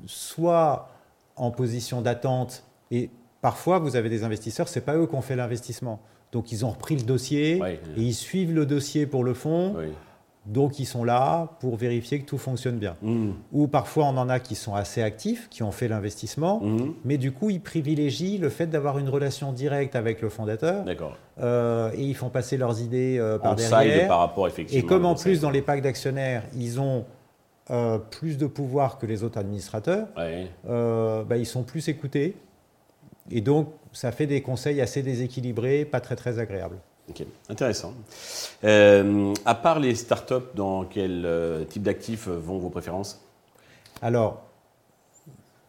soit 0.08 0.90
en 1.36 1.51
position 1.51 2.01
d'attente 2.01 2.63
et 2.90 3.12
parfois 3.40 3.78
vous 3.78 3.96
avez 3.96 4.10
des 4.10 4.24
investisseurs, 4.24 4.68
c'est 4.68 4.82
pas 4.82 4.96
eux 4.96 5.06
qui 5.06 5.13
ont 5.13 5.22
fait 5.22 5.36
l'investissement. 5.36 6.00
Donc 6.31 6.51
ils 6.51 6.65
ont 6.65 6.69
repris 6.69 6.95
le 6.95 7.03
dossier 7.03 7.61
et 7.97 8.01
ils 8.01 8.13
suivent 8.13 8.53
le 8.53 8.65
dossier 8.65 9.05
pour 9.05 9.23
le 9.23 9.33
fond. 9.33 9.75
Donc 10.47 10.79
ils 10.79 10.85
sont 10.85 11.03
là 11.03 11.50
pour 11.59 11.75
vérifier 11.75 12.19
que 12.19 12.25
tout 12.25 12.39
fonctionne 12.39 12.79
bien. 12.79 12.95
Mmh. 13.03 13.29
Ou 13.51 13.67
parfois 13.67 14.05
on 14.05 14.17
en 14.17 14.27
a 14.27 14.39
qui 14.39 14.55
sont 14.55 14.73
assez 14.73 15.03
actifs, 15.03 15.47
qui 15.50 15.61
ont 15.61 15.71
fait 15.71 15.88
l'investissement, 15.88 16.61
mmh. 16.61 16.93
mais 17.05 17.17
du 17.19 17.31
coup 17.31 17.51
ils 17.51 17.61
privilégient 17.61 18.39
le 18.39 18.50
fait 18.50 18.65
d'avoir 18.65 18.97
une 18.97 19.07
relation 19.07 19.53
directe 19.53 19.95
avec 19.95 20.19
le 20.19 20.29
fondateur. 20.29 20.83
Euh, 21.39 21.91
et 21.93 22.01
ils 22.01 22.15
font 22.15 22.29
passer 22.29 22.57
leurs 22.57 22.81
idées 22.81 23.17
euh, 23.19 23.38
par 23.38 23.55
derrière. 23.55 24.07
par 24.07 24.19
rapport 24.19 24.47
effectivement. 24.47 24.83
Et 24.83 24.88
comme 24.88 25.05
en 25.05 25.13
plus 25.13 25.41
dans 25.41 25.51
les 25.51 25.61
packs 25.61 25.83
d'actionnaires 25.83 26.43
ils 26.55 26.79
ont 26.79 27.05
euh, 27.69 28.00
plus 28.00 28.39
de 28.39 28.47
pouvoir 28.47 28.97
que 28.97 29.05
les 29.05 29.23
autres 29.23 29.38
administrateurs, 29.38 30.07
bah, 30.15 31.38
ils 31.38 31.45
sont 31.45 31.61
plus 31.61 31.88
écoutés. 31.88 32.35
Et 33.29 33.41
donc 33.41 33.67
ça 33.93 34.12
fait 34.12 34.27
des 34.27 34.41
conseils 34.41 34.81
assez 34.81 35.03
déséquilibrés, 35.03 35.86
pas 35.86 36.01
très 36.01 36.15
très 36.15 36.39
agréables. 36.39 36.77
Ok, 37.10 37.25
intéressant. 37.50 37.93
Euh, 38.63 39.33
à 39.45 39.55
part 39.55 39.79
les 39.79 39.95
startups, 39.95 40.53
dans 40.55 40.86
quel 40.86 41.25
euh, 41.25 41.65
type 41.65 41.83
d'actifs 41.83 42.27
vont 42.27 42.57
vos 42.57 42.69
préférences? 42.69 43.21
Alors, 44.01 44.43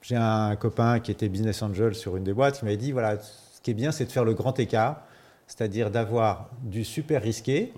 j'ai 0.03 0.17
un 0.17 0.55
copain 0.57 1.01
qui 1.01 1.11
était 1.11 1.29
business 1.29 1.63
angel 1.63 1.95
sur 1.95 2.17
une 2.17 2.25
des 2.25 2.33
boîtes, 2.33 2.61
il 2.61 2.67
m'avait 2.67 2.77
dit 2.77 2.93
voilà, 2.93 3.19
ce 3.19 3.61
qui 3.63 3.71
est 3.71 3.75
bien, 3.75 3.93
c'est 3.93 4.05
de 4.05 4.13
faire 4.13 4.25
le 4.25 4.35
grand 4.35 4.59
écart, 4.59 5.03
c'est-à-dire 5.47 5.91
d'avoir 5.91 6.51
du 6.63 6.85
super 6.85 7.23
risqué, 7.23 7.73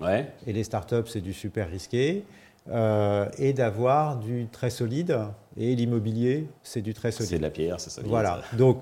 et 0.45 0.53
les 0.53 0.63
startups, 0.63 1.07
c'est 1.07 1.21
du 1.21 1.33
super 1.33 1.69
risqué, 1.69 2.23
euh, 2.69 3.27
et 3.37 3.53
d'avoir 3.53 4.17
du 4.17 4.47
très 4.51 4.69
solide, 4.69 5.19
et 5.57 5.75
l'immobilier, 5.75 6.47
c'est 6.63 6.81
du 6.81 6.93
très 6.93 7.11
solide. 7.11 7.29
C'est 7.29 7.37
de 7.37 7.43
la 7.43 7.49
pierre, 7.49 7.79
c'est 7.79 7.89
ça. 7.89 8.01
Voilà, 8.05 8.41
donc 8.53 8.79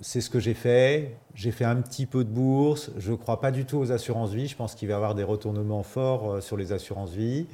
c'est 0.00 0.20
ce 0.20 0.30
que 0.30 0.40
j'ai 0.40 0.54
fait. 0.54 1.16
J'ai 1.34 1.50
fait 1.50 1.64
un 1.64 1.76
petit 1.76 2.06
peu 2.06 2.24
de 2.24 2.30
bourse. 2.30 2.90
Je 2.98 3.12
ne 3.12 3.16
crois 3.16 3.40
pas 3.40 3.50
du 3.50 3.64
tout 3.64 3.78
aux 3.78 3.92
assurances-vie. 3.92 4.48
Je 4.48 4.56
pense 4.56 4.74
qu'il 4.74 4.88
va 4.88 4.94
y 4.94 4.96
avoir 4.96 5.14
des 5.14 5.24
retournements 5.24 5.82
forts 5.82 6.32
euh, 6.32 6.40
sur 6.40 6.56
les 6.56 6.72
assurances-vie. 6.72 7.46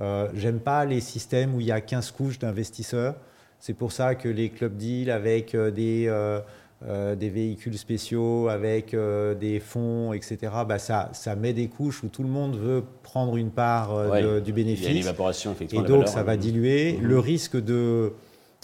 Euh, 0.00 0.28
J'aime 0.34 0.60
pas 0.60 0.84
les 0.84 1.00
systèmes 1.00 1.54
où 1.54 1.60
il 1.60 1.66
y 1.66 1.72
a 1.72 1.80
15 1.80 2.10
couches 2.12 2.38
d'investisseurs. 2.38 3.14
C'est 3.60 3.74
pour 3.74 3.92
ça 3.92 4.14
que 4.14 4.28
les 4.28 4.50
clubs 4.50 4.76
deals 4.76 5.10
avec 5.10 5.54
euh, 5.54 5.70
des, 5.70 6.06
euh, 6.08 7.14
des 7.14 7.30
véhicules 7.30 7.78
spéciaux, 7.78 8.48
avec 8.48 8.94
des 9.40 9.60
fonds, 9.60 10.12
etc., 10.12 10.52
bah 10.68 10.78
ça, 10.78 11.08
ça 11.14 11.34
met 11.34 11.54
des 11.54 11.68
couches 11.68 12.02
où 12.02 12.08
tout 12.08 12.22
le 12.22 12.28
monde 12.28 12.56
veut 12.56 12.84
prendre 13.02 13.36
une 13.36 13.50
part 13.50 14.10
du 14.42 14.52
bénéfice. 14.52 14.84
Il 14.84 14.88
y 14.88 14.90
a 14.90 15.00
l'évaporation, 15.00 15.52
effectivement. 15.52 15.84
Et 15.84 15.88
donc, 15.88 16.08
ça 16.08 16.22
va 16.22 16.36
diluer. 16.36 16.98
Mhm. 16.98 17.06
Le 17.06 17.18
risque 17.18 17.56
de 17.56 18.12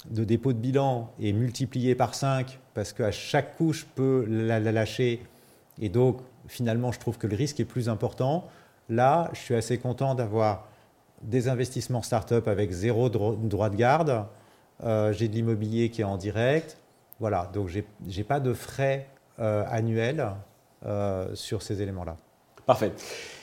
de 0.08 0.24
dépôt 0.24 0.52
de 0.52 0.58
bilan 0.58 1.10
est 1.20 1.32
multiplié 1.32 1.94
par 1.94 2.14
5 2.14 2.58
parce 2.74 2.92
qu'à 2.92 3.10
chaque 3.10 3.56
couche 3.56 3.86
peut 3.94 4.24
la, 4.28 4.58
lâcher. 4.60 5.22
Et 5.80 5.88
donc, 5.88 6.20
finalement, 6.48 6.92
je 6.92 6.98
trouve 6.98 7.18
que 7.18 7.26
le 7.26 7.36
risque 7.36 7.60
est 7.60 7.64
plus 7.64 7.88
important. 7.88 8.48
Là, 8.88 9.30
je 9.32 9.38
suis 9.40 9.54
assez 9.54 9.78
content 9.78 10.14
d'avoir 10.14 10.68
des 11.22 11.48
investissements 11.48 12.02
start-up 12.02 12.48
avec 12.48 12.70
zéro 12.70 13.08
droit 13.10 13.68
de 13.68 13.76
garde. 13.76 14.24
Euh, 14.82 15.12
j'ai 15.12 15.28
de 15.28 15.34
l'immobilier 15.34 15.90
qui 15.90 16.00
est 16.00 16.04
en 16.04 16.16
direct. 16.16 16.78
Voilà, 17.18 17.50
donc 17.52 17.68
je 17.68 17.80
n'ai 18.16 18.24
pas 18.24 18.40
de 18.40 18.54
frais 18.54 19.06
euh, 19.38 19.64
annuels 19.68 20.26
euh, 20.86 21.34
sur 21.34 21.62
ces 21.62 21.82
éléments-là. 21.82 22.16
Parfait. 22.70 22.92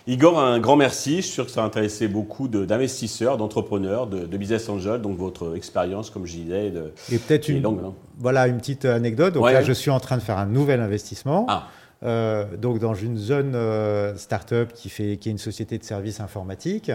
Igor, 0.07 0.39
un 0.39 0.57
grand 0.61 0.77
merci. 0.77 1.17
Je 1.17 1.21
suis 1.23 1.33
sûr 1.33 1.45
que 1.45 1.51
ça 1.51 1.61
a 1.61 1.65
intéressé 1.65 2.07
beaucoup 2.07 2.47
d'investisseurs, 2.47 3.35
d'entrepreneurs, 3.35 4.07
de, 4.07 4.37
business 4.37 4.69
angels. 4.69 5.01
Donc 5.01 5.17
votre 5.17 5.57
expérience, 5.57 6.09
comme 6.09 6.25
je 6.25 6.37
disais, 6.37 6.71
de, 6.71 6.93
et 7.11 7.17
peut-être 7.17 7.49
une, 7.49 7.61
longue, 7.61 7.81
voilà 8.17 8.47
une 8.47 8.55
petite 8.57 8.85
anecdote. 8.85 9.33
Donc 9.33 9.43
là, 9.43 9.61
je 9.61 9.73
suis 9.73 9.91
en 9.91 9.99
train 9.99 10.15
de 10.15 10.21
faire 10.21 10.37
un 10.37 10.45
nouvel 10.45 10.79
investissement. 10.79 11.45
Ah. 11.49 11.67
Euh, 12.03 12.55
donc 12.55 12.79
dans 12.79 12.93
une 12.93 13.17
zone 13.17 13.51
euh, 13.55 14.15
start-up 14.15 14.71
qui, 14.73 14.87
fait, 14.87 15.17
qui 15.17 15.27
est 15.27 15.31
une 15.33 15.37
société 15.37 15.77
de 15.77 15.83
services 15.83 16.21
informatiques. 16.21 16.89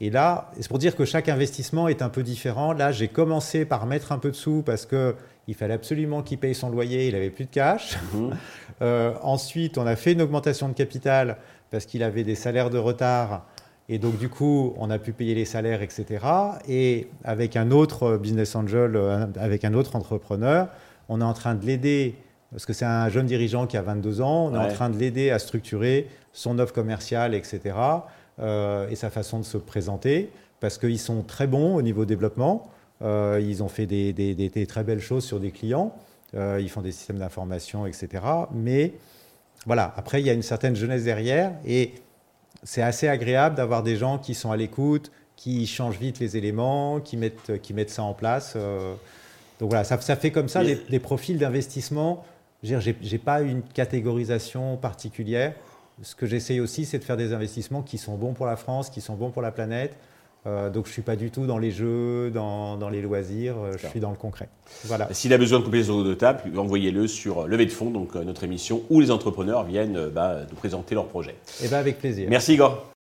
Et 0.00 0.08
là, 0.08 0.50
c'est 0.58 0.68
pour 0.68 0.78
dire 0.78 0.96
que 0.96 1.04
chaque 1.04 1.28
investissement 1.28 1.86
est 1.86 2.00
un 2.00 2.08
peu 2.08 2.22
différent. 2.22 2.72
Là, 2.72 2.92
j'ai 2.92 3.08
commencé 3.08 3.66
par 3.66 3.84
mettre 3.84 4.10
un 4.10 4.18
peu 4.18 4.30
de 4.30 4.36
sous 4.36 4.62
parce 4.62 4.86
que 4.86 5.14
il 5.48 5.54
fallait 5.54 5.74
absolument 5.74 6.22
qu'il 6.22 6.38
paye 6.38 6.54
son 6.54 6.70
loyer, 6.70 7.08
il 7.08 7.14
n'avait 7.14 7.30
plus 7.30 7.44
de 7.44 7.50
cash. 7.50 7.98
Mhm. 8.14 8.30
Euh, 8.80 9.12
ensuite, 9.22 9.78
on 9.78 9.86
a 9.86 9.94
fait 9.94 10.10
une 10.10 10.22
augmentation 10.22 10.68
de 10.68 10.72
capital 10.72 11.36
parce 11.70 11.86
qu'il 11.86 12.02
avait 12.02 12.24
des 12.24 12.34
salaires 12.34 12.68
de 12.68 12.78
retard. 12.78 13.46
Et 13.88 13.98
donc, 13.98 14.18
du 14.18 14.28
coup, 14.28 14.74
on 14.76 14.90
a 14.90 14.98
pu 14.98 15.12
payer 15.12 15.36
les 15.36 15.44
salaires, 15.44 15.82
etc. 15.82 16.24
Et 16.68 17.06
avec 17.22 17.54
un 17.54 17.70
autre 17.70 18.16
business 18.16 18.56
angel, 18.56 18.96
euh, 18.96 19.26
avec 19.36 19.64
un 19.64 19.74
autre 19.74 19.94
entrepreneur, 19.94 20.68
on 21.08 21.20
est 21.20 21.24
en 21.24 21.32
train 21.32 21.54
de 21.54 21.64
l'aider, 21.64 22.16
parce 22.50 22.66
que 22.66 22.72
c'est 22.72 22.84
un 22.84 23.08
jeune 23.08 23.26
dirigeant 23.26 23.68
qui 23.68 23.76
a 23.76 23.82
22 23.82 24.20
ans, 24.20 24.46
on 24.46 24.54
est 24.54 24.58
en 24.58 24.68
train 24.68 24.90
de 24.90 24.98
l'aider 24.98 25.30
à 25.30 25.38
structurer 25.38 26.08
son 26.32 26.58
offre 26.58 26.72
commerciale, 26.72 27.34
etc. 27.34 27.76
Euh, 28.40 28.88
et 28.88 28.96
sa 28.96 29.10
façon 29.10 29.38
de 29.38 29.44
se 29.44 29.58
présenter, 29.58 30.30
parce 30.58 30.78
qu'ils 30.78 30.98
sont 30.98 31.22
très 31.22 31.46
bons 31.46 31.76
au 31.76 31.82
niveau 31.82 32.04
développement. 32.04 32.70
Euh, 33.02 33.40
ils 33.42 33.62
ont 33.62 33.68
fait 33.68 33.86
des, 33.86 34.12
des, 34.12 34.66
très 34.66 34.84
belles 34.84 35.00
choses 35.00 35.24
sur 35.24 35.40
des 35.40 35.50
clients. 35.50 35.94
ils 36.34 36.68
font 36.68 36.82
des 36.82 36.92
systèmes 36.92 37.18
d'information, 37.18 37.86
etc. 37.86 38.24
Mais 38.52 38.92
voilà, 39.66 39.92
après, 39.96 40.20
il 40.20 40.26
y 40.26 40.30
a 40.30 40.32
une 40.32 40.42
certaine 40.42 40.76
jeunesse 40.76 41.04
derrière 41.04 41.52
et 41.66 41.94
c'est 42.62 42.82
assez 42.82 43.08
agréable 43.08 43.56
d'avoir 43.56 43.82
des 43.82 43.96
gens 43.96 44.18
qui 44.18 44.34
sont 44.34 44.50
à 44.50 44.56
l'écoute, 44.56 45.10
qui 45.36 45.66
changent 45.66 45.98
vite 45.98 46.20
les 46.20 46.36
éléments, 46.36 47.00
qui 47.00 47.16
mettent, 47.16 47.60
qui 47.62 47.74
mettent 47.74 47.90
ça 47.90 48.02
en 48.02 48.14
place. 48.14 48.54
Euh. 48.56 48.94
donc 49.58 49.70
voilà, 49.70 49.84
ça, 49.84 49.98
fait 49.98 50.30
comme 50.30 50.48
ça 50.48 50.62
des, 50.64 50.98
profils 51.00 51.38
d'investissement. 51.38 52.24
Je 52.62 52.76
n'ai 52.76 53.18
pas 53.18 53.40
une 53.42 53.62
catégorisation 53.62 54.76
particulière. 54.76 55.54
Ce 56.02 56.14
que 56.14 56.26
j'essaye 56.26 56.60
aussi, 56.60 56.84
c'est 56.84 56.98
de 56.98 57.04
faire 57.04 57.16
des 57.16 57.32
investissements 57.32 57.82
qui 57.82 57.98
sont 57.98 58.16
bons 58.16 58.34
pour 58.34 58.46
la 58.46 58.56
France, 58.56 58.90
qui 58.90 59.00
sont 59.00 59.14
bons 59.14 59.30
pour 59.30 59.42
la 59.42 59.50
planète, 59.50 59.96
euh, 60.44 60.70
donc 60.70 60.86
je 60.86 60.90
ne 60.90 60.92
suis 60.94 61.02
pas 61.02 61.14
du 61.14 61.30
tout 61.30 61.46
dans 61.46 61.58
les 61.58 61.70
jeux, 61.70 62.30
dans, 62.30 62.76
dans 62.76 62.88
les 62.88 63.00
loisirs, 63.00 63.54
euh, 63.58 63.72
je 63.80 63.86
suis 63.86 64.00
dans 64.00 64.10
le 64.10 64.16
concret. 64.16 64.48
Voilà. 64.84 65.08
S'il 65.12 65.32
a 65.32 65.38
besoin 65.38 65.60
de 65.60 65.64
compléter 65.64 65.88
de 65.88 66.14
table, 66.14 66.58
envoyez-le 66.58 67.06
sur 67.06 67.46
Levée 67.46 67.66
de 67.66 67.70
fonds, 67.70 67.90
donc 67.90 68.16
euh, 68.16 68.24
notre 68.24 68.42
émission 68.42 68.82
où 68.90 69.00
les 69.00 69.12
entrepreneurs 69.12 69.64
viennent 69.64 70.08
bah, 70.08 70.40
nous 70.48 70.56
présenter 70.56 70.96
leurs 70.96 71.06
projets. 71.06 71.36
Et 71.60 71.66
eh 71.66 71.68
bien 71.68 71.78
avec 71.78 71.98
plaisir. 71.98 72.28
Merci 72.28 72.54
Igor. 72.54 72.92